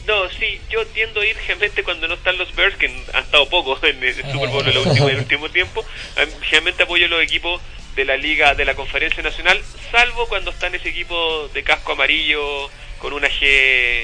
[0.08, 3.48] No, sí, yo tiendo a ir generalmente cuando no están los Bears, que han estado
[3.48, 5.86] pocos en el Super Bowl en, el último, en el último tiempo.
[6.16, 7.62] Em, Generalmente apoyo los equipos
[7.96, 9.60] de la Liga de la Conferencia Nacional,
[9.92, 12.70] salvo cuando están ese equipo de casco amarillo
[13.00, 13.42] con una G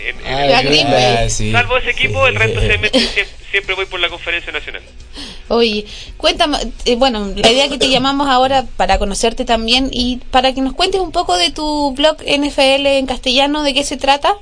[0.09, 0.87] en, en Ah, el-.
[0.87, 1.51] Ah, sí.
[1.51, 2.29] Salvo ese equipo, Sí.
[2.33, 4.81] el resto siempre, siempre, siempre voy por la Conferencia Nacional.
[5.49, 5.85] Oye,
[6.17, 10.61] cuéntame, eh, bueno, la idea que te llamamos ahora para conocerte también y para que
[10.61, 14.33] nos cuentes un poco de tu blog NFL en castellano, ¿de qué se trata?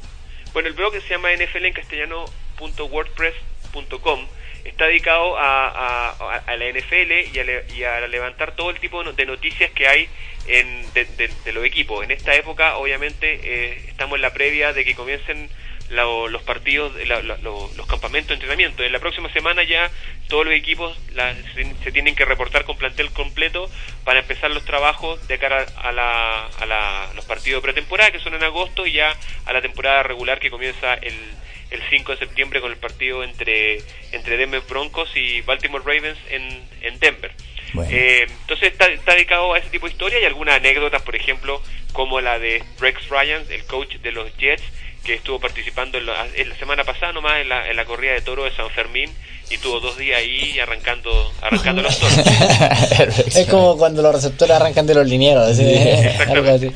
[0.54, 4.20] Bueno, el blog se llama NFL en castellano.wordpress.com
[4.66, 9.26] está dedicado a, la NFL y a, le- y a levantar todo el tipo de
[9.26, 10.10] noticias que hay
[10.48, 11.08] en, de,
[11.54, 12.04] los equipos.
[12.04, 15.50] En esta época, obviamente, eh, estamos en la previa de que comiencen
[15.90, 18.84] los partidos, la- la- lo- los campamentos de entrenamiento.
[18.84, 19.92] En la próxima semana ya
[20.28, 20.98] todos los equipos
[21.54, 23.70] se, se tienen que reportar con plantel completo
[24.04, 28.34] para empezar los trabajos de cara a, la- a los partidos de pretemporada que son
[28.34, 31.14] en agosto y ya a la temporada regular que comienza el,
[31.74, 36.62] el 5 de septiembre con el partido entre, entre Denver Broncos y Baltimore Ravens en,
[36.82, 37.32] en Denver.
[37.90, 41.62] Eh, entonces está, está dedicado a ese tipo de historia y algunas anécdotas, por ejemplo,
[41.92, 44.64] como la de Rex Ryan, el coach de los Jets,
[45.04, 48.14] que estuvo participando en la, en la semana pasada nomás en la, en la corrida
[48.14, 49.10] de toro de San Fermín
[49.50, 52.18] y tuvo dos días ahí arrancando, arrancando los toros.
[53.36, 55.50] Es como cuando los receptores arrancan de los linieros.
[55.50, 55.64] así,
[56.30, 56.72] algo así.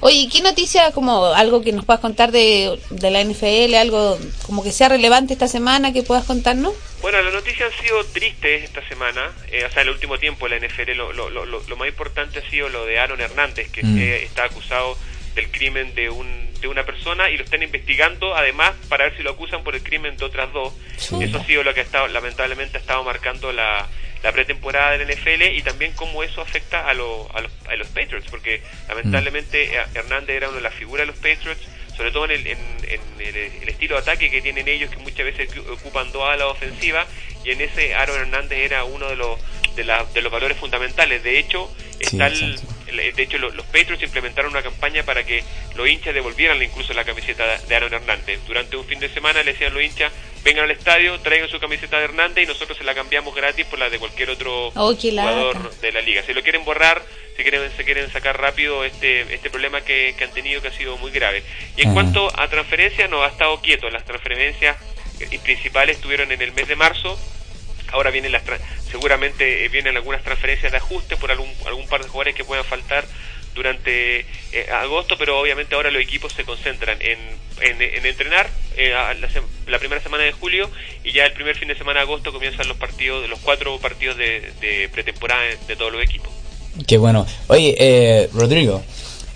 [0.00, 4.62] Oye, ¿qué noticia, como algo que nos puedas contar de, de la NFL, algo como
[4.62, 6.74] que sea relevante esta semana que puedas contarnos?
[7.00, 10.60] Bueno, las noticias han sido tristes esta semana, eh, o sea, el último tiempo en
[10.60, 13.70] la NFL lo, lo, lo, lo- lo más importante ha sido lo de Aaron Hernández,
[13.70, 13.98] que Mm.
[13.98, 14.96] eh, está acusado
[15.36, 19.22] del crimen de, un, de una persona y lo están investigando además para ver si
[19.22, 20.74] lo acusan por el crimen de otras dos.
[21.22, 23.86] Eso ha sido lo que ha estado, lamentablemente ha estado marcando la,
[24.22, 27.86] la pretemporada del NFL y también cómo eso afecta a, lo- a, los, a los
[27.88, 31.60] Patriots, porque lamentablemente eh, Hernández era una de las figuras de los Patriots,
[31.96, 34.96] sobre todo en el, en, en el, el estilo de ataque que tienen ellos, que
[34.98, 37.06] muchas veces ocu- ocupan dos alas ofensivas,
[37.44, 39.38] y en ese Aaron Hernández era uno de los
[39.76, 41.22] de, la- de los valores fundamentales.
[41.22, 42.58] De hecho, está el-
[42.96, 45.42] de hecho lo- los Patriots implementaron una campaña para que
[45.76, 48.40] los hinchas devolvieran incluso la camiseta de Aaron Hernández.
[48.46, 50.12] Durante un fin de semana le decían a los hinchas,
[50.44, 53.78] vengan al estadio, traigan su camiseta de Hernández y nosotros se la cambiamos gratis por
[53.78, 54.94] la de cualquier otro Oh,
[55.32, 56.22] jugador de la liga.
[56.24, 57.02] Si lo quieren borrar,
[57.36, 60.72] si quieren, se quieren sacar rápido este, este problema que, que han tenido que ha
[60.72, 61.42] sido muy grave.
[61.76, 63.88] Y en cuanto a transferencias, no ha estado quieto.
[63.90, 64.76] Las transferencias
[65.20, 67.18] eh, principales estuvieron en el mes de marzo.
[67.92, 68.58] Ahora vienen las tra-
[68.90, 72.64] seguramente eh, vienen algunas transferencias de ajuste por algún, algún par de jugadores que puedan
[72.64, 73.04] faltar
[73.54, 74.20] durante
[74.52, 77.18] eh, agosto, pero obviamente ahora los equipos se concentran en,
[77.60, 79.14] en, en entrenar eh, la,
[79.66, 80.70] la primera semana de julio
[81.02, 84.16] y ya el primer fin de semana de agosto comienzan los partidos, los cuatro partidos
[84.16, 86.30] de, de pretemporada de, de todos los equipos.
[86.86, 87.26] Qué bueno.
[87.48, 88.84] Oye, eh, Rodrigo,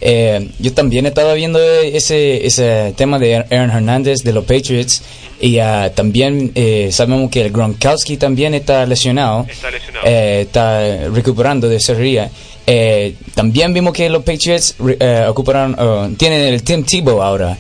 [0.05, 5.03] eh, yo también estaba viendo ese, ese tema de Aaron Hernández de los Patriots
[5.41, 9.45] y ah, también eh, sabemos que el Gronkowski también está lesionado.
[9.49, 10.07] Está lesionado.
[10.07, 12.31] Eh, está recuperando de cirugía.
[12.65, 17.59] Eh, también vimos que los Patriots eh, ocuparon, oh, tienen el Tim Tebow ahora.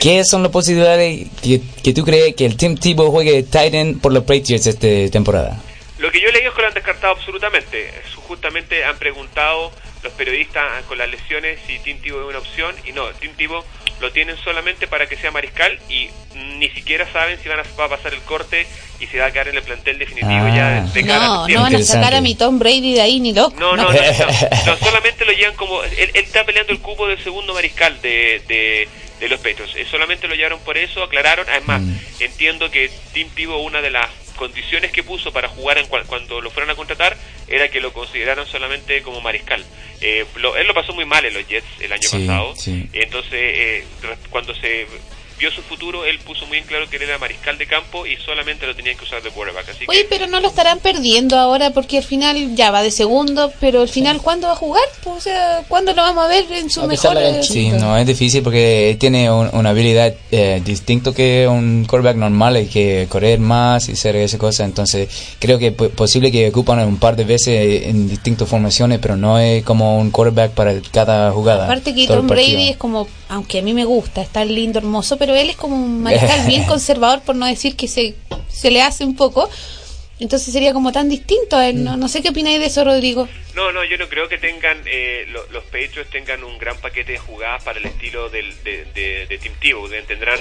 [0.00, 4.12] ¿Qué son las posibilidades que, que tú crees que el Tim Tebow juegue Titan por
[4.12, 5.60] los Patriots esta temporada?
[5.98, 7.90] Lo que yo leído es que lo han descartado absolutamente.
[8.26, 9.70] Justamente han preguntado
[10.02, 13.62] los periodistas con las lesiones si Tim Tebow es una opción y no, Tim Tebow
[14.00, 17.84] lo tienen solamente para que sea mariscal y ni siquiera saben si van a, va
[17.84, 18.66] a pasar el corte
[18.98, 20.54] y se va a quedar en el plantel definitivo Ah.
[20.56, 23.00] ya de, de cara a No, no van a sacar a mi Tom Brady de
[23.02, 23.54] ahí ni loco.
[23.58, 23.96] No, no, no, no,
[24.66, 25.82] no, solamente lo llevan como.
[25.84, 28.88] Él, él está peleando el cupo del segundo mariscal de, de,
[29.20, 29.74] de los Patriots.
[29.76, 31.46] Eh, solamente lo llevaron por eso, aclararon.
[31.50, 31.82] Además,
[32.20, 34.08] entiendo que Tim Tebow, una de las
[34.44, 37.14] condiciones que puso para jugar en cua- cuando lo fueron a contratar
[37.46, 39.62] era que lo consideraran solamente como mariscal.
[40.00, 42.56] Eh, lo- él lo pasó muy mal en los Jets el año Sí, pasado.
[42.56, 42.88] sí.
[42.94, 43.84] Entonces, eh,
[44.30, 44.86] cuando se
[45.40, 48.16] vio su futuro, él puso muy en claro que él era mariscal de campo y
[48.18, 49.70] solamente lo tenían que usar de quarterback.
[49.70, 53.50] Así Oye, pero no lo estarán perdiendo ahora porque al final ya va de segundo,
[53.58, 54.82] pero al final ¿cuándo va a jugar?
[55.02, 58.06] Pues, o sea, ¿cuándo lo vamos a ver en su mejor eh, Sí, no, es
[58.06, 63.38] difícil porque tiene un- una habilidad eh, distinto que un quarterback normal, hay que correr
[63.40, 67.24] más y hacer esas cosas, entonces creo que es posible que ocupan un par de
[67.24, 71.64] veces en distintas formaciones, pero no es como un quarterback para cada jugada.
[71.64, 72.26] Aparte que Tom.
[72.26, 75.74] Brady es como, aunque a mí me gusta, está lindo, hermoso, pero él es como
[75.76, 78.14] un mariscal bien conservador, por no decir que se,
[78.48, 79.48] se le hace un poco.
[80.18, 81.82] Entonces sería como tan distinto a él.
[81.82, 83.26] No, no sé qué opináis de eso, Rodrigo.
[83.54, 87.12] No, no, yo no creo que tengan eh, lo- los Patriots tengan un gran paquete
[87.12, 89.88] de jugadas para el estilo del, de, de, de Tim Tebow.
[90.06, 90.38] Tendrán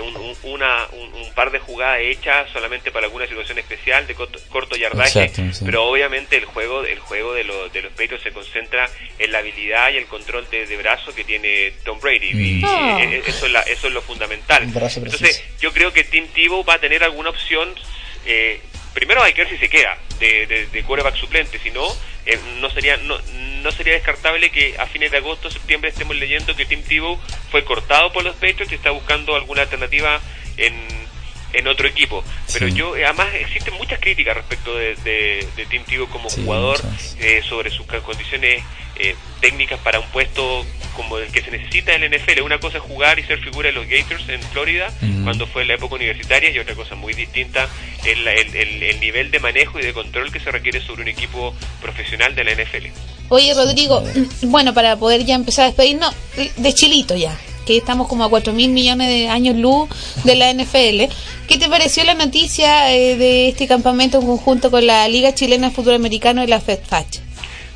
[0.00, 4.14] un, un- una, un, un par de jugadas hechas solamente para alguna situación especial de
[4.14, 8.22] corto, corto yardaje, Exacto, pero obviamente el juego el juego de, los de los Patriots
[8.22, 8.88] se concentra
[9.18, 12.30] en la habilidad y el control de, de brazo que tiene Tom Brady.
[12.30, 12.64] Y, Mm.
[12.64, 14.62] eh, eh, eso, es la- eso es lo fundamental.
[14.64, 17.68] Entonces, yo creo que Tim Tebow va a tener alguna opción.
[18.24, 18.60] eh,
[18.94, 21.86] primero hay que ver si se queda de, de, de suplente, si no,
[22.26, 23.18] eh, no sería no,
[23.62, 27.18] no sería descartable que a fines de agosto septiembre estemos leyendo que Tim Tebow
[27.50, 30.20] fue cortado por los Patriots y está buscando alguna alternativa
[30.56, 31.01] en,
[31.52, 32.24] en otro equipo.
[32.52, 32.74] Pero Sí.
[32.74, 36.80] yo, eh, además, existen muchas críticas respecto de, de, de Tim Tebow como jugador,
[37.20, 38.62] eh, sobre sus condiciones
[38.96, 42.42] eh, técnicas para un puesto como el que se necesita en el NFL.
[42.42, 44.92] Una cosa es jugar y ser figura de los Gators en Florida
[45.24, 47.68] cuando fue en la época universitaria y otra cosa muy distinta
[48.04, 51.08] el, el- el- el nivel de manejo y de control que se requiere sobre un
[51.08, 52.88] equipo profesional de la NFL.
[53.30, 54.04] Oye, Rodrigo,
[54.42, 56.14] bueno, para poder ya empezar a despedirnos,
[56.56, 57.34] de Chilito ya,
[57.64, 59.88] que estamos como a 4 mil millones de años luz
[60.24, 61.12] de la NFL.
[61.48, 65.68] ¿Qué te pareció la noticia eh, de este campamento en conjunto con la Liga Chilena
[65.68, 67.18] de Fútbol Americano y la FedFatch?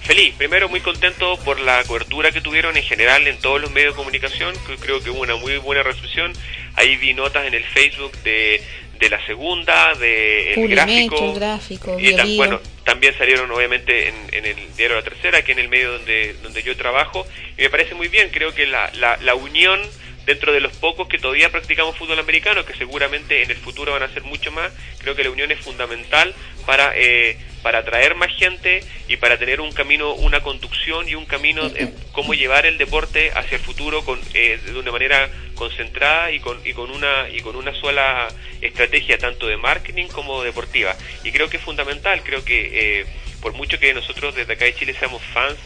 [0.07, 3.95] Feliz, primero muy contento por la cobertura que tuvieron en general en todos los medios
[3.95, 6.32] de comunicación, creo que hubo una muy buena recepción.
[6.76, 8.62] Ahí vi notas en el Facebook de,
[8.99, 11.24] de la segunda, de el gráfico.
[11.24, 15.59] el gráfico, Y bueno, también salieron obviamente en, en el diario La Tercera, que en
[15.59, 17.26] el medio donde, donde yo trabajo,
[17.59, 19.80] y me parece muy bien, creo que la, la, la unión
[20.27, 24.03] dentro de los pocos que todavía practicamos fútbol americano, que seguramente en el futuro van
[24.03, 26.35] a ser mucho más, creo que la unión es fundamental
[26.66, 31.27] para, eh, para atraer más gente y para tener un camino, una conducción y un
[31.27, 36.33] camino de cómo llevar el deporte hacia el futuro con, eh, de una manera concentrada
[36.33, 38.29] y con, y con una y con una sola
[38.61, 40.97] estrategia tanto de marketing como deportiva.
[41.22, 43.07] Y creo que es fundamental creo que eh,
[43.41, 45.57] por mucho que nosotros desde acá de Chile seamos fans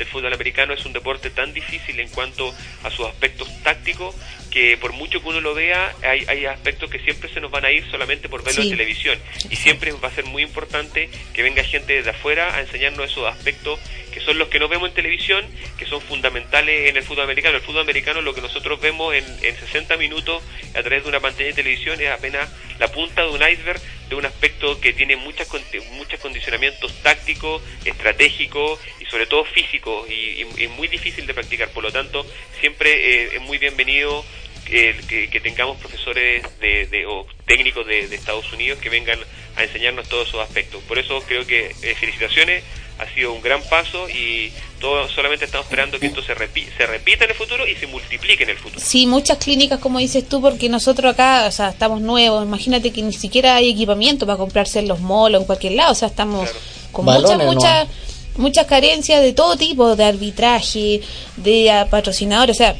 [0.00, 4.14] del fútbol americano es un deporte tan difícil en cuanto a sus aspectos tácticos
[4.50, 7.64] que por mucho que uno lo vea hay, hay aspectos que siempre se nos van
[7.64, 8.68] a ir solamente por verlo Sí.
[8.68, 9.18] en televisión.
[9.48, 13.26] Y siempre va a ser muy importante que venga gente desde afuera a enseñarnos esos
[13.26, 13.78] aspectos
[14.12, 15.44] que son los que no vemos en televisión
[15.78, 17.56] que son fundamentales en el fútbol americano.
[17.56, 20.42] El fútbol americano lo que nosotros vemos en, en 60 minutos
[20.74, 22.48] a través de una pantalla de televisión es apenas
[22.78, 23.80] la punta de un iceberg
[24.10, 25.48] de un aspecto que tiene muchas
[25.92, 30.44] muchos condicionamientos tácticos estratégicos y sobre todo físicos y
[30.76, 31.70] muy difícil de practicar.
[31.70, 32.26] Por lo tanto
[32.60, 34.24] siempre eh, es muy bienvenido
[34.70, 39.18] que, que- que tengamos profesores de, de- o técnicos de, de Estados Unidos que vengan
[39.56, 40.80] a enseñarnos todos esos aspectos.
[40.88, 42.62] Por eso creo que eh, felicitaciones,
[42.98, 46.86] ha sido un gran paso y todo, solamente estamos esperando que esto se, repi- se
[46.86, 48.78] repita en el futuro y se multiplique en el futuro.
[48.84, 52.44] Sí, muchas clínicas, como dices tú, porque nosotros acá, o sea, estamos nuevos.
[52.44, 55.92] Imagínate que ni siquiera hay equipamiento para comprarse en los malls o en cualquier lado.
[55.92, 56.48] O sea, estamos
[56.92, 61.00] con Balones muchas, muchas, muchas carencias de todo tipo, de arbitraje,
[61.38, 62.54] de patrocinadores.
[62.56, 62.76] O sea,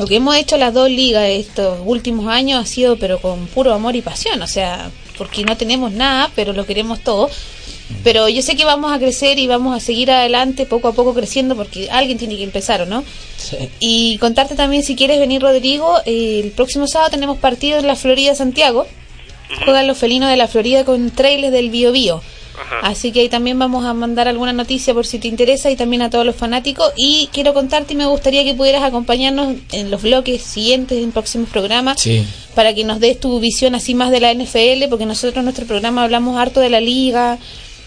[0.00, 3.74] lo que hemos hecho las dos ligas estos últimos años ha sido, pero con puro
[3.74, 4.40] amor y pasión.
[4.40, 7.28] O sea, porque no tenemos nada, pero lo queremos todo.
[8.02, 11.12] Pero yo sé que vamos a crecer y vamos a seguir adelante poco a poco
[11.12, 13.04] creciendo porque alguien tiene que empezar, ¿o no?
[13.78, 18.34] Y contarte también, si quieres venir, Rodrigo, el próximo sábado tenemos partido en la Florida,
[18.34, 18.86] Santiago.
[19.66, 22.22] Juegan los felinos de la Florida con trailers del Bio Bio.
[22.82, 26.02] Así que ahí también vamos a mandar alguna noticia por si te interesa y también
[26.02, 26.92] a todos los fanáticos.
[26.96, 31.48] Y quiero contarte y me gustaría que pudieras acompañarnos en los bloques siguientes, en próximos
[31.48, 32.24] programas, Sí.
[32.54, 35.66] para que nos des tu visión así más de la NFL, porque nosotros en nuestro
[35.66, 37.38] programa hablamos harto de la liga,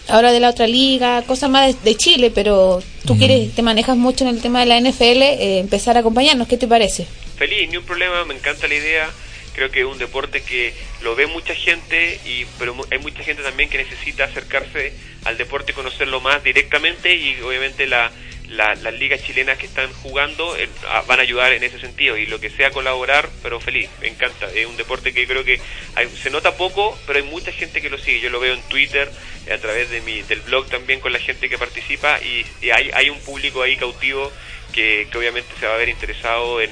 [0.08, 3.96] ahora de la otra liga, cosas más de, de Chile, pero tú quieres, te manejas
[3.96, 7.06] mucho en el tema de la NFL, eh, empezar a acompañarnos, ¿qué te parece?
[7.36, 9.10] Feliz, ni un problema, me encanta la idea.
[9.54, 13.42] Creo que es un deporte que lo ve mucha gente, y pero hay mucha gente
[13.42, 14.92] también que necesita acercarse
[15.24, 18.10] al deporte y conocerlo más directamente y obviamente la,
[18.48, 20.68] la- las ligas chilenas que están jugando eh,
[21.06, 24.50] van a ayudar en ese sentido y lo que sea colaborar, pero feliz, me encanta.
[24.52, 25.60] Es un deporte que creo que
[25.94, 28.20] hay- se nota poco, pero hay mucha gente que lo sigue.
[28.20, 29.10] Yo lo veo en Twitter,
[29.52, 32.90] a través de mi, del blog también con la gente que participa y, y hay,
[32.92, 34.32] hay un público ahí cautivo
[34.72, 36.70] que, que obviamente se va a ver interesado en,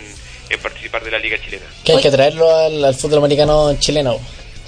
[0.53, 1.65] en participar de la liga chilena.
[1.85, 4.19] Que hay que traerlo al, al fútbol americano chileno.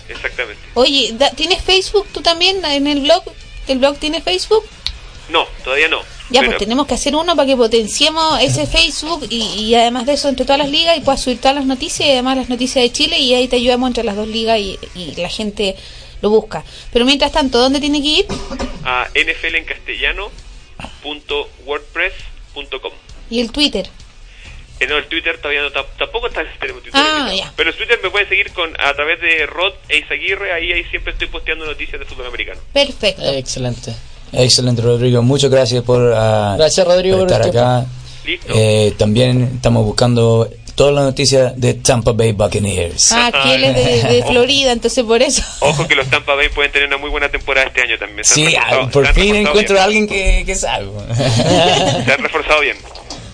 [0.08, 0.60] Exactamente.
[0.74, 3.22] Oye, da- ¿tienes Facebook tú también en el blog?
[3.68, 4.64] ¿El blog tiene Facebook?
[5.30, 6.00] No, todavía no.
[6.30, 10.06] Ya, Pero- pues tenemos que hacer uno para que potenciemos ese Facebook y, y además
[10.06, 12.48] de eso entre todas las ligas y puedas subir todas las noticias y además las
[12.48, 15.76] noticias de Chile y ahí te ayudamos entre las dos ligas y, y la gente
[16.22, 16.64] lo busca.
[16.92, 18.26] Pero mientras tanto, ¿dónde tiene que ir?
[18.86, 20.30] a NFL en castellano
[21.02, 22.92] punto wordpress.com.
[23.30, 23.88] Y el Twitter.
[24.80, 27.30] Eh, no, el Twitter todavía no, tam- tampoco está tenemos Twitter Ah.
[27.56, 30.84] Pero el Twitter me pueden seguir con a través de Rod e Isaguirre, ahí, ahí
[30.90, 32.60] siempre estoy posteando noticias de fútbol americano.
[32.72, 33.22] Perfecto.
[33.22, 33.94] Excelente.
[34.32, 35.22] Excelente, Rodrigo.
[35.22, 37.86] Muchas gracias por, ah, Gracias, Rodrigo, por por estar acá.
[38.26, 38.52] Listo.
[38.56, 43.12] Eh, también estamos buscando todas las noticias de Tampa Bay Buccaneers.
[43.12, 45.40] Ah, aquí él es de, de Florida, entonces por eso.
[45.60, 48.24] Ojo que los Tampa Bay pueden tener una muy buena temporada este año también.
[48.24, 49.78] Se Sí, ah, por fin encuentro bien.
[49.80, 50.86] a alguien que, que sabe.
[51.14, 52.76] Se han reforzado bien.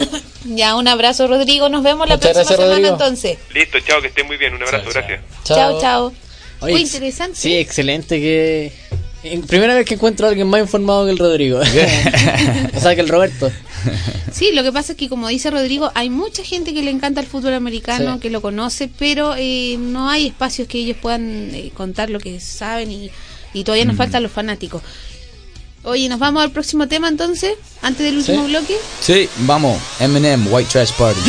[0.45, 1.69] Ya, un abrazo, Rodrigo.
[1.69, 2.95] Nos vemos la Muchas próxima gracias, semana Rodrigo.
[2.95, 3.39] entonces.
[3.55, 4.55] Listo, chao, que estén muy bien.
[4.55, 5.21] Un abrazo, Chao, gracias.
[5.45, 6.13] Chao, chao.
[6.61, 7.37] Oye, Muy interesante.
[7.37, 8.73] Sí, excelente que...
[9.23, 11.59] en- Primera vez que encuentro a alguien más informado que el Rodrigo.
[12.77, 13.51] o sea, que el Roberto.
[14.33, 17.21] Sí, lo que pasa es que como dice Rodrigo, hay mucha gente que le encanta
[17.21, 18.21] el fútbol americano, Sí.
[18.21, 22.41] que lo conoce, pero eh, no hay espacios que ellos puedan eh, contar lo que
[22.41, 23.11] saben y,
[23.55, 24.83] y todavía nos faltan los fanáticos.
[25.83, 27.53] Oye, ¿nos vamos al próximo tema entonces?
[27.83, 28.51] Antes del último Sí.
[28.51, 28.77] bloque.
[29.01, 29.79] Sí, vamos.
[29.99, 31.21] Eminem, White Trash Party.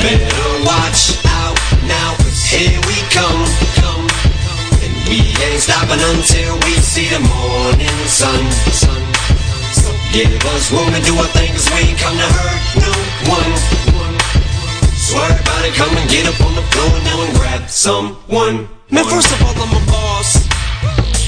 [0.00, 1.56] Better watch out
[1.86, 3.42] now, cause here we come,
[3.78, 4.06] come.
[4.82, 9.01] And we ain't stopping until we see the morning sun, sun.
[10.12, 12.92] Us room to do our thing, cause we ain't come to hurt no
[13.32, 13.52] one.
[14.92, 18.68] So everybody come and get up on the floor now and grab someone.
[18.90, 20.36] Man, first of all, I'm a boss.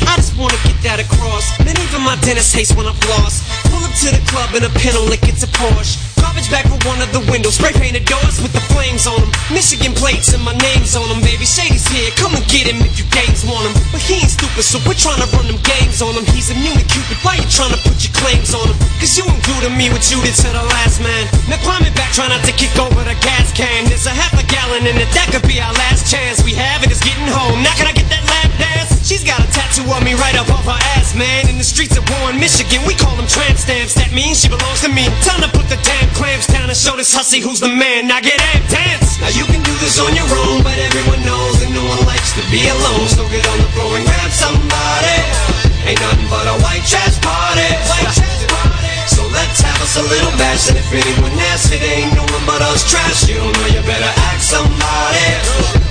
[0.05, 1.49] I just wanna get that across.
[1.65, 3.41] Man, even my dentist hates when I floss.
[3.73, 6.14] Pull up to the club in a pintle like it's a Porsche.
[6.25, 7.61] Garbage bag for one of the windows.
[7.61, 9.29] Spray painted doors with the flames on them.
[9.53, 11.45] Michigan plates and my name's on them, baby.
[11.45, 13.77] Shady's here, come and get him if you gangs want him.
[13.93, 16.25] But he ain't stupid, so we're trying to run them games on him.
[16.33, 17.21] He's immune to Cupid.
[17.21, 18.77] Why you trying to put your claims on him?
[18.97, 19.29] Cause you
[19.65, 21.25] to me what you did to the last man.
[21.49, 23.89] Now climb it back, try not to kick over the gas can.
[23.89, 26.45] There's a half a gallon in it, that could be our last chance.
[26.45, 27.65] We have it, it's getting home.
[27.65, 28.93] Now can I get that lap dance?
[29.01, 31.49] She's got a tattoo of me right up off her ass, man.
[31.49, 33.97] In the streets of Warren, Michigan, we call them tramp stamps.
[33.97, 35.09] That means she belongs to me.
[35.25, 38.07] Time to put the damn clamps down and show this hussy who's the man.
[38.07, 39.19] Now get amped, dance.
[39.19, 42.33] Now you can do this on your own, but everyone knows that no one likes
[42.39, 43.07] to be alone.
[43.11, 45.19] So get on the floor and grab somebody.
[45.85, 47.67] Ain't nothing but a white trash party.
[47.91, 48.95] White trash party.
[49.11, 50.71] So let's have us a little bash.
[50.71, 53.29] And if anyone asks, it ain't no one but us trash.
[53.29, 55.29] You don't know, you better ask somebody.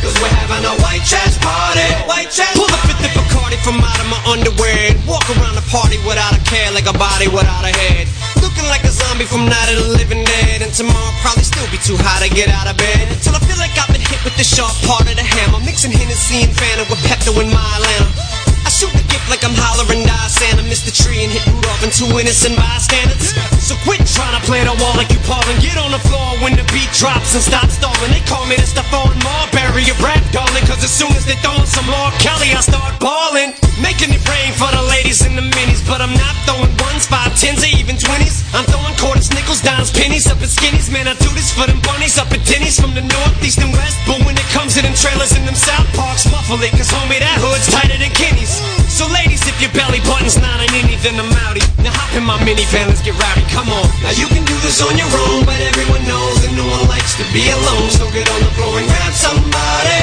[0.01, 1.85] Cause we're having a white trash party.
[2.09, 5.65] White trash Pull the 50 Bacardi from out of my underwear and walk around the
[5.69, 8.12] party without a care, like a body without a head.
[8.53, 10.61] Looking like a zombie from Night of the Living Dead.
[10.61, 13.09] And tomorrow probably still be too high to get out of bed.
[13.25, 15.57] Till I feel like I've been hit with the sharp part of the hammer.
[15.65, 18.13] Mixing Hennessy and Fanta with Pepto in my Atlanta.
[18.13, 18.42] I
[18.73, 22.09] shoot the gift like I'm hollering die Santa the tree and hit Rudolph and two
[22.17, 25.93] innocent bystanders So quit trying to play the wall like you Paul And get on
[25.93, 28.09] the floor when the beat drops and stop stalling.
[28.09, 30.65] They call me the Stephon Marbury of rap, darling.
[30.65, 34.51] Cause as soon as they throwing some more Kelly, I start balling Making it rain
[34.57, 35.85] for the ladies in the minis.
[35.85, 38.43] But I'm not throwing ones, five, tens, or even twenties.
[38.53, 41.81] I'm throwing quarters, nickels, dimes, pennies Up in skinnies, man, I do this for them
[41.81, 44.81] bunnies Up in tennies from the north, east, and west But when it comes to
[44.85, 48.62] them trailers in them South Parks Muffle it, cause homie, that hood's tighter than Kenny's
[48.87, 51.65] So ladies, if your belly button's not an innie, then I'm outie.
[51.81, 53.85] Now hop in my minivan, let's get rowdy, come on.
[54.05, 57.17] Now you can do this on your own But everyone knows that no one likes
[57.19, 57.89] to be alone.
[57.89, 59.99] So get on the floor and grab somebody.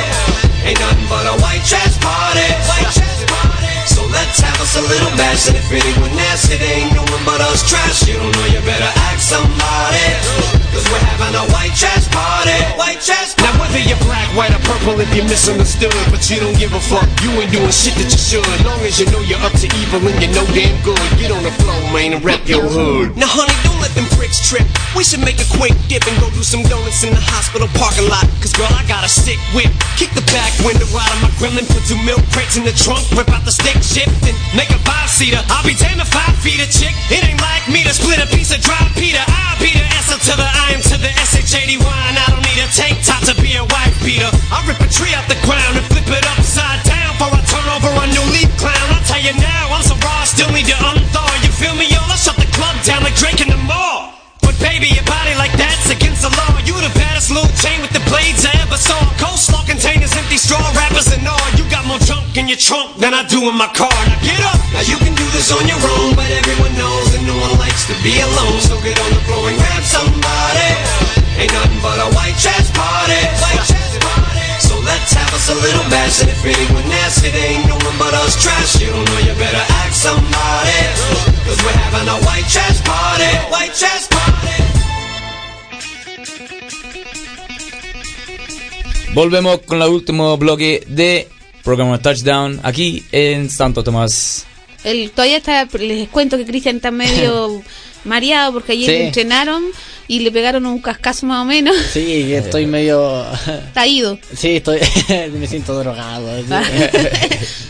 [0.67, 2.47] Ain't nothing but a white trash party.
[2.69, 3.20] White trash
[4.11, 7.41] let's have us a little bash And if anyone asks, it ain't no one but
[7.41, 8.07] us trash.
[8.07, 10.05] You don't know, you better ask somebody.
[10.75, 12.59] Cause we're having a white trash party.
[12.79, 16.39] White trash party Now whether you're black, white, or purple if you're misunderstood But you
[16.43, 18.47] don't give a fuck, you ain't doing shit that you should.
[18.67, 20.99] Long as you know you're up to evil and you know damn good.
[21.19, 23.15] Get on the floor, man, and rep your hood.
[23.15, 24.63] Now honey, don't let them trip.
[24.95, 28.07] We should make a quick dip and go do some donuts in the hospital parking
[28.07, 28.29] lot.
[28.39, 29.71] Cause girl, I got a sick whip.
[29.99, 33.03] Kick the back window out of my gremlin Put two milk crates in the trunk.
[33.17, 35.43] Rip out the stick shift and make a five-seater.
[35.51, 36.95] I'll be damned if I feed a chick.
[37.11, 39.23] It ain't like me to split a piece of dry Peter.
[39.25, 42.61] I'll be the S to the I am to the S-H-A-D-Y And I don't need
[42.61, 44.29] a tank top to be a wife beater.
[44.53, 45.80] I'll rip a tree out the ground
[62.51, 63.95] your trunk than I do in my car.
[63.95, 64.59] Now get up!
[64.75, 67.87] Now you can do this on your own But everyone knows that no one likes
[67.87, 68.59] to be alone.
[68.59, 70.71] So get on the floor and grab somebody.
[71.39, 73.23] Ain't nothing but a white trash party.
[73.39, 74.43] White trash party.
[74.67, 77.97] So let's have us a little bash And if anyone asks, it ain't no one
[78.03, 78.83] but us trash.
[78.83, 80.79] You don't know, you better ask somebody.
[81.47, 83.31] Cause we're having a white trash party.
[83.55, 84.59] White trash party.
[89.15, 91.31] Volvemos con el último bloque de
[91.63, 94.47] programa Touchdown aquí en Santo Tomás.
[94.85, 97.63] El, todavía está, les cuento que Cristian está medio
[98.05, 99.03] mareado porque ayer Sí.
[99.07, 99.65] entrenaron
[100.09, 101.77] y le pegaron un cascazo más o menos.
[101.93, 103.25] Sí, que estoy medio.
[103.67, 104.19] Está ido.
[104.35, 104.81] Sí, estoy.
[105.39, 106.27] me siento drogado.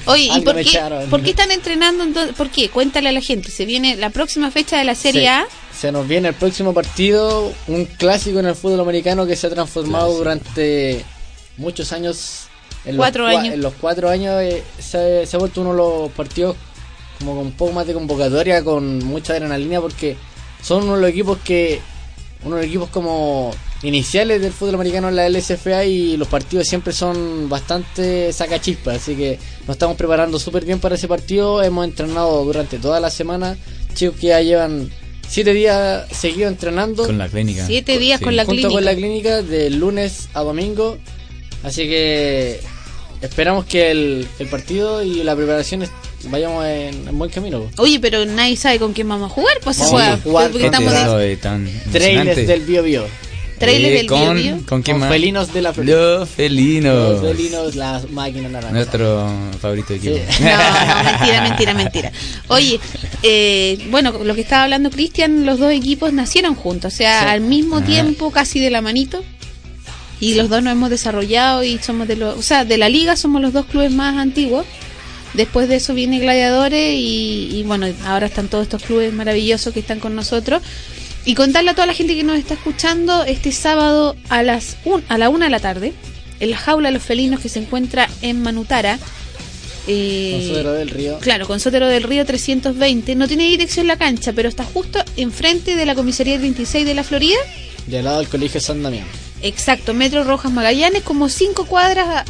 [0.06, 0.80] Oye, ¿y por qué,
[1.10, 2.34] por qué están entrenando entonces?
[2.36, 2.68] ¿Por qué?
[2.70, 3.50] Cuéntale a la gente.
[3.50, 5.26] Se viene la próxima fecha de la Serie Sí.
[5.26, 5.46] A.
[5.78, 9.50] Se nos viene el próximo partido, un clásico en el fútbol americano que se ha
[9.50, 11.04] transformado durante
[11.56, 12.42] muchos años.
[12.84, 13.54] En Cuatro los, años.
[13.54, 16.56] En los cuatro años eh, se, se ha vuelto uno de los partidos
[17.18, 20.16] como con un poco más de convocatoria, con mucha adrenalina, porque
[20.62, 21.80] son uno de los equipos que.
[22.42, 23.50] Uno de los equipos como
[23.82, 29.14] iniciales del fútbol americano en la LSFA y los partidos siempre son bastante sacachispas, así
[29.14, 33.58] que nos estamos preparando súper bien para ese partido, hemos entrenado durante toda la semana,
[33.92, 34.90] chicos que ya llevan
[35.28, 37.04] siete días seguidos entrenando.
[37.04, 37.66] Con la clínica.
[37.66, 38.24] Siete días Sí.
[38.24, 38.74] con la junto clínica.
[38.74, 40.96] con la clínica de lunes a domingo.
[41.62, 42.60] Así que
[43.22, 45.84] esperamos que el, el partido y la preparación
[46.24, 47.60] vayamos en, en buen camino.
[47.60, 47.82] po.
[47.82, 50.12] Oye, pero nadie sabe con quién vamos a jugar, pues se Vamos juega.
[50.14, 51.36] a jugar porque estamos de-
[51.92, 53.04] Trailers del Bio Bio.
[53.58, 54.66] Trailers Eh, del con, Bio Bio.
[54.66, 55.10] ¿Con quién Con más?
[55.10, 55.94] felinos de la Florida.
[56.20, 57.20] Los felinos.
[57.22, 58.72] Los felinos, las máquinas naranjas.
[58.72, 60.16] Nuestro favorito equipo.
[60.40, 62.12] No, no, mentira, mentira, mentira.
[62.48, 62.80] Oye,
[63.22, 67.26] eh, bueno, lo que estaba hablando Cristian, los dos equipos nacieron juntos, o sea, Sí.
[67.28, 67.86] al mismo Ajá.
[67.86, 69.22] tiempo, casi de la manito.
[70.20, 73.16] Y los dos nos hemos desarrollado y somos de los, o sea, de la liga
[73.16, 74.66] somos los dos clubes más antiguos.
[75.34, 79.80] Después de eso viene Gladiadores y, y bueno, ahora están todos estos clubes maravillosos que
[79.80, 80.60] están con nosotros.
[81.24, 85.04] Y contarle a toda la gente que nos está escuchando este sábado a las un,
[85.08, 85.92] a la una de la tarde,
[86.40, 88.98] en la jaula de los felinos que se encuentra en Manutara.
[89.86, 91.18] eh, Con Sotero del Río.
[91.20, 93.14] Claro, con Sotero del Río 320.
[93.14, 96.94] No tiene dirección la cancha, pero está justo enfrente de la comisaría del 26 de
[96.94, 97.38] la Florida.
[97.86, 99.06] De al lado del colegio San Damián.
[99.42, 102.24] Exacto, Metro Rojas Magallanes, como cinco cuadras,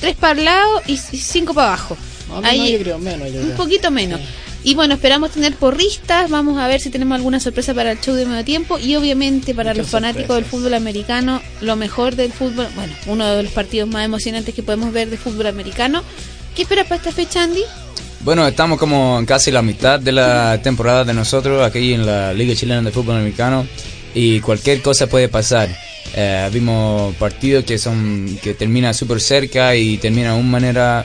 [0.00, 1.96] tres para el lado y cinco para abajo.
[2.28, 3.30] No, no, Ahí- yo creo menos.
[3.32, 4.20] Yo un poquito menos.
[4.66, 8.14] Y bueno, esperamos tener porristas, vamos a ver si tenemos alguna sorpresa para el show
[8.14, 12.32] de medio tiempo y obviamente para Muchas los fanáticos del fútbol americano, lo mejor del
[12.32, 16.02] fútbol, bueno, uno de los partidos más emocionantes que podemos ver de fútbol americano.
[16.56, 17.60] ¿Qué esperas para esta fecha, Andy?
[18.20, 22.32] Bueno, estamos como en casi la mitad de la temporada de nosotros aquí en la
[22.32, 23.66] Liga Chilena de Fútbol Americano
[24.14, 25.68] y cualquier cosa puede pasar.
[26.14, 31.04] Eh, vimos partidos que son que terminan súper cerca y terminan de una manera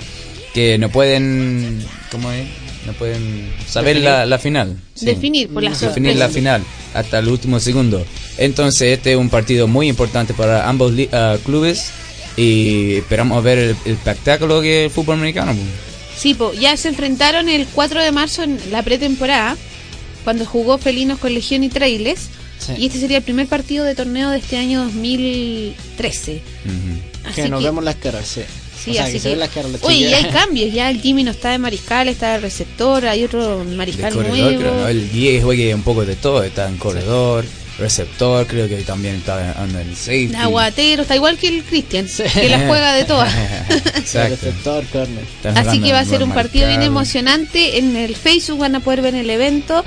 [0.53, 2.45] que no pueden, ¿cómo es?
[2.85, 4.09] No pueden saber Definir.
[4.09, 4.77] la, la final.
[4.93, 5.05] Sí.
[5.05, 8.05] Definir por la Definir la final hasta el último segundo.
[8.37, 11.91] Entonces este es un partido muy importante para ambos ah, clubes
[12.37, 15.53] y esperamos ver el, el espectáculo que es el fútbol americano.
[15.53, 15.89] pues.
[16.19, 19.55] Sí, po, ya se enfrentaron el 4 de marzo en la pretemporada,
[20.25, 22.27] cuando jugó Felinos con Legión y Trailes.
[22.59, 22.73] Sí.
[22.77, 26.41] Y este sería el primer partido de torneo de este año 2013.
[26.65, 27.29] Ujú.
[27.29, 28.41] Así que nos que- vemos las caras, sí.
[28.83, 30.23] Sí, o sea, así que, se que- las caras Oye, y chiquillos.
[30.23, 33.75] hay cambios, ya el Jimmy no está de mariscal, está de receptor, hay otro de
[33.75, 34.59] mariscal corredor, nuevo.
[34.61, 34.87] creo, ¿no?
[34.87, 37.43] El 10 juegue un poco de todo, está en corredor,
[37.77, 40.33] receptor, creo que también está en el safety.
[40.35, 43.33] Aguatero, está igual que el Cristian, que la juega de todas.
[44.13, 45.25] Receptor, corner.
[45.55, 47.77] Así que va a ser un partido bien emocionante.
[47.79, 49.83] En el Facebook van a poder ver el evento.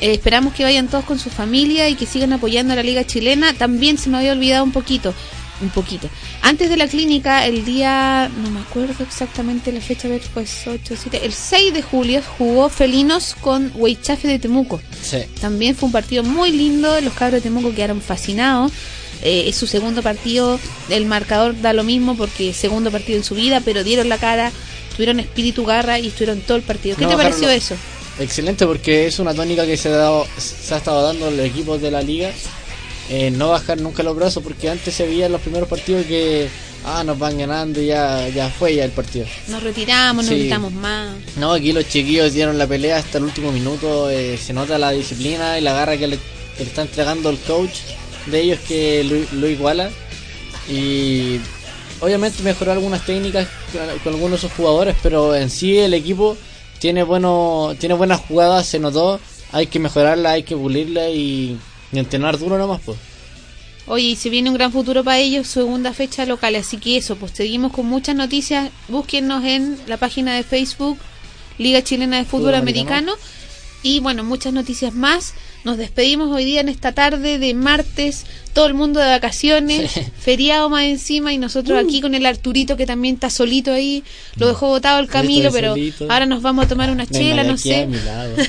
[0.00, 3.04] Eh, esperamos que vayan todos con su familia y que sigan apoyando a la Liga
[3.06, 3.52] Chilena.
[3.54, 5.12] También se me había olvidado un poquito,
[5.60, 6.08] un poquito.
[6.42, 10.94] Antes de la clínica, el día, no me acuerdo exactamente la fecha, ver, pues 8,
[11.00, 14.80] 7, el 6 de julio jugó Felinos con Huaychafe de Temuco.
[15.02, 15.18] Sí.
[15.40, 18.72] También fue un partido muy lindo, los cabros de Temuco quedaron fascinados.
[19.22, 23.34] Eh, es su segundo partido, el marcador da lo mismo porque segundo partido en su
[23.34, 24.50] vida, pero dieron la cara,
[24.96, 26.96] tuvieron espíritu garra y estuvieron todo el partido.
[26.96, 27.76] ¿Qué No te pareció los- eso?
[28.20, 31.80] Excelente porque es una tónica que se ha, dado, se ha estado dando los equipos
[31.80, 32.30] de la liga.
[33.08, 36.48] eh, no bajar nunca los brazos porque antes se veía en los primeros partidos que
[36.84, 39.26] ah, nos van ganando y ya, ya fue ya el partido.
[39.48, 40.40] Nos retiramos, nos Sí.
[40.42, 41.16] gritamos más.
[41.36, 44.08] No, aquí los chiquillos dieron la pelea hasta el último minuto.
[44.10, 46.18] eh, se nota la disciplina y la garra que le,
[46.56, 47.78] que le está entregando el coach
[48.26, 49.90] de ellos, que lo, lo iguala.
[50.68, 51.40] Y
[52.00, 56.36] obviamente mejoró algunas técnicas con, con algunos de sus jugadores, pero en sí el equipo
[56.80, 59.20] tiene bueno tiene buenas jugadas, se notó.
[59.52, 61.58] Hay que mejorarla, hay que pulirla y,
[61.92, 62.98] y entrenar duro nomás, pues.
[63.86, 67.16] Oye, y se viene un gran futuro para ellos, segunda fecha local, así que eso,
[67.16, 68.70] pues seguimos con muchas noticias.
[68.88, 70.98] Búsquennos en la página de Facebook,
[71.58, 73.12] Liga Chilena de Fútbol, Fútbol Americano.
[73.12, 73.39] Americano.
[73.82, 75.32] Y bueno, muchas noticias más.
[75.64, 78.24] Nos despedimos hoy día en esta tarde de martes,
[78.54, 81.86] todo el mundo de vacaciones, feriado más encima y nosotros Uh.
[81.86, 84.02] aquí con el Arturito que también está solito ahí,
[84.36, 86.06] lo dejó botado el Camilo, pero solito.
[86.10, 87.88] ahora nos vamos a tomar una chela, no sé.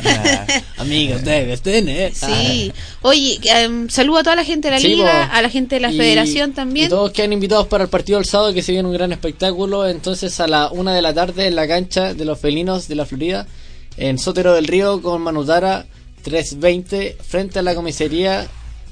[0.08, 0.46] Ah,
[0.78, 2.14] amigos, debes tener.
[2.16, 2.72] Sí.
[3.02, 5.36] Oye, em, saludo a toda la gente de la Sí, liga, po.
[5.38, 6.88] a la gente de la Y- federación también.
[6.88, 9.88] Y todos quedan invitados para el partido del sábado, que se viene un gran espectáculo.
[9.88, 13.06] Entonces, a la una de la tarde en la cancha de los felinos de la
[13.06, 13.48] Florida,
[13.98, 15.86] en Sotero del Río, con Manutara
[16.24, 18.48] 320, frente a la comisaría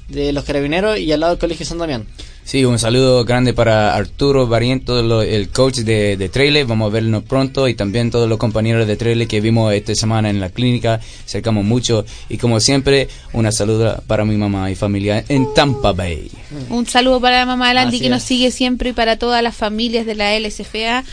[0.08, 2.06] de los carabineros y al lado del Colegio San Damián.
[2.42, 6.66] Sí, un saludo grande para Arturo Barriento, el coach de, de Trailer.
[6.66, 10.30] Vamos a vernos pronto y también todos los compañeros de Trailer que vimos esta semana
[10.30, 10.98] en la clínica.
[11.26, 16.28] Cercamos mucho y como siempre, una saludo para mi mamá y familia en Tampa Bay.
[16.70, 18.28] Un saludo para la mamá de Landy Así que nos es.
[18.28, 21.04] sigue siempre y para todas las familias de la LSFA.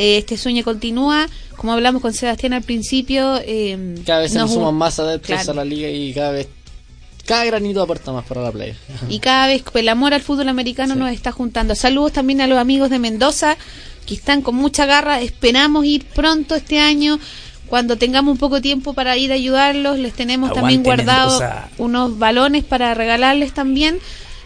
[0.00, 1.26] Eh, este sueño continúa.
[1.56, 5.26] Como hablamos con Sebastián al principio, eh, Cada vez se nos nos suman más adeptos
[5.28, 5.50] Claro.
[5.50, 6.46] a la liga y cada vez,
[7.26, 8.76] cada granito aporta más para la playa.
[9.08, 11.74] Y cada vez el amor al fútbol americano nos está juntando.
[11.74, 13.56] Saludos también a los amigos de Mendoza
[14.06, 15.20] que están con mucha garra.
[15.20, 17.18] Esperamos ir pronto este año
[17.66, 21.42] Cuando tengamos un poco de tiempo para ir a ayudarlos, les tenemos también guardados
[21.76, 23.98] unos balones para regalarles también.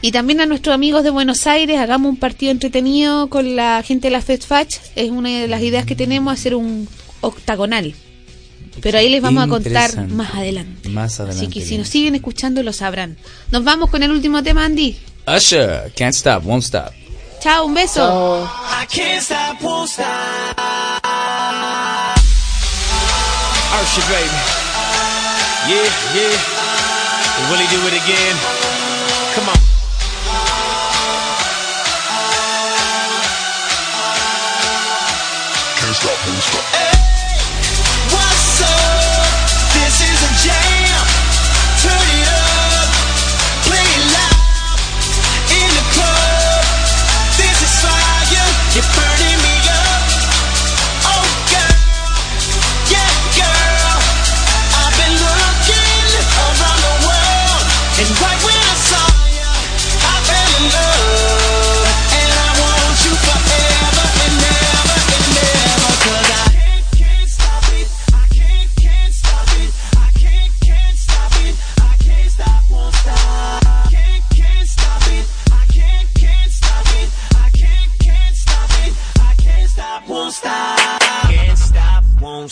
[0.05, 4.09] Y también a nuestros amigos de Buenos Aires, hagamos un partido entretenido con la gente
[4.09, 4.78] de la FedFatch.
[4.96, 6.88] Es una de las ideas que tenemos, hacer un
[7.20, 7.94] octagonal.
[8.80, 10.88] Pero ahí les vamos a contar más adelante.
[10.88, 11.46] Más adelante.
[11.46, 13.16] Así que si nos siguen escuchando lo sabrán.
[13.53, 14.98] Nos vamos con el último tema, Andy.
[15.28, 16.92] Usher, can't stop, won't stop.
[17.40, 18.44] Chao, un beso.
[18.44, 20.07] I can't stop, won't stop.
[23.78, 24.62] Usher, baby.
[25.68, 27.50] Yeah, yeah.
[27.50, 28.51] Will he do it again?
[36.03, 36.81] Stop, won't stop.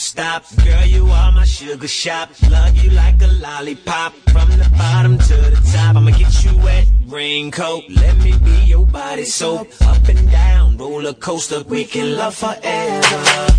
[0.00, 0.44] Stop.
[0.64, 2.30] Girl, you are my sugar shop.
[2.50, 4.12] Love you like a lollipop.
[4.32, 6.88] From the bottom to the top, I'ma get you wet.
[7.06, 9.68] Raincoat, let me be your body soap.
[9.82, 13.49] Up and down, roller coaster, we can love forever.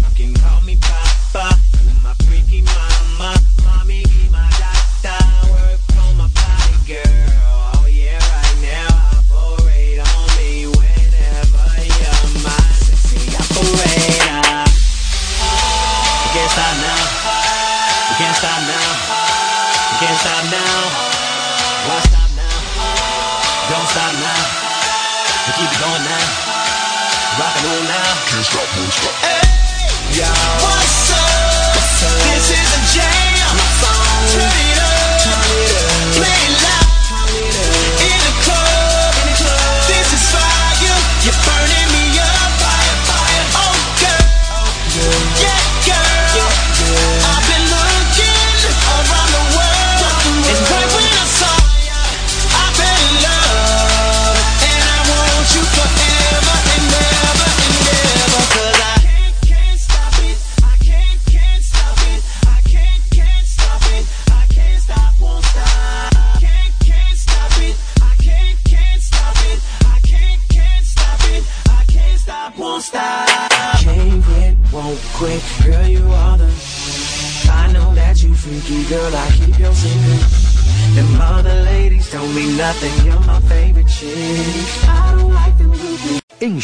[28.92, 29.31] Can't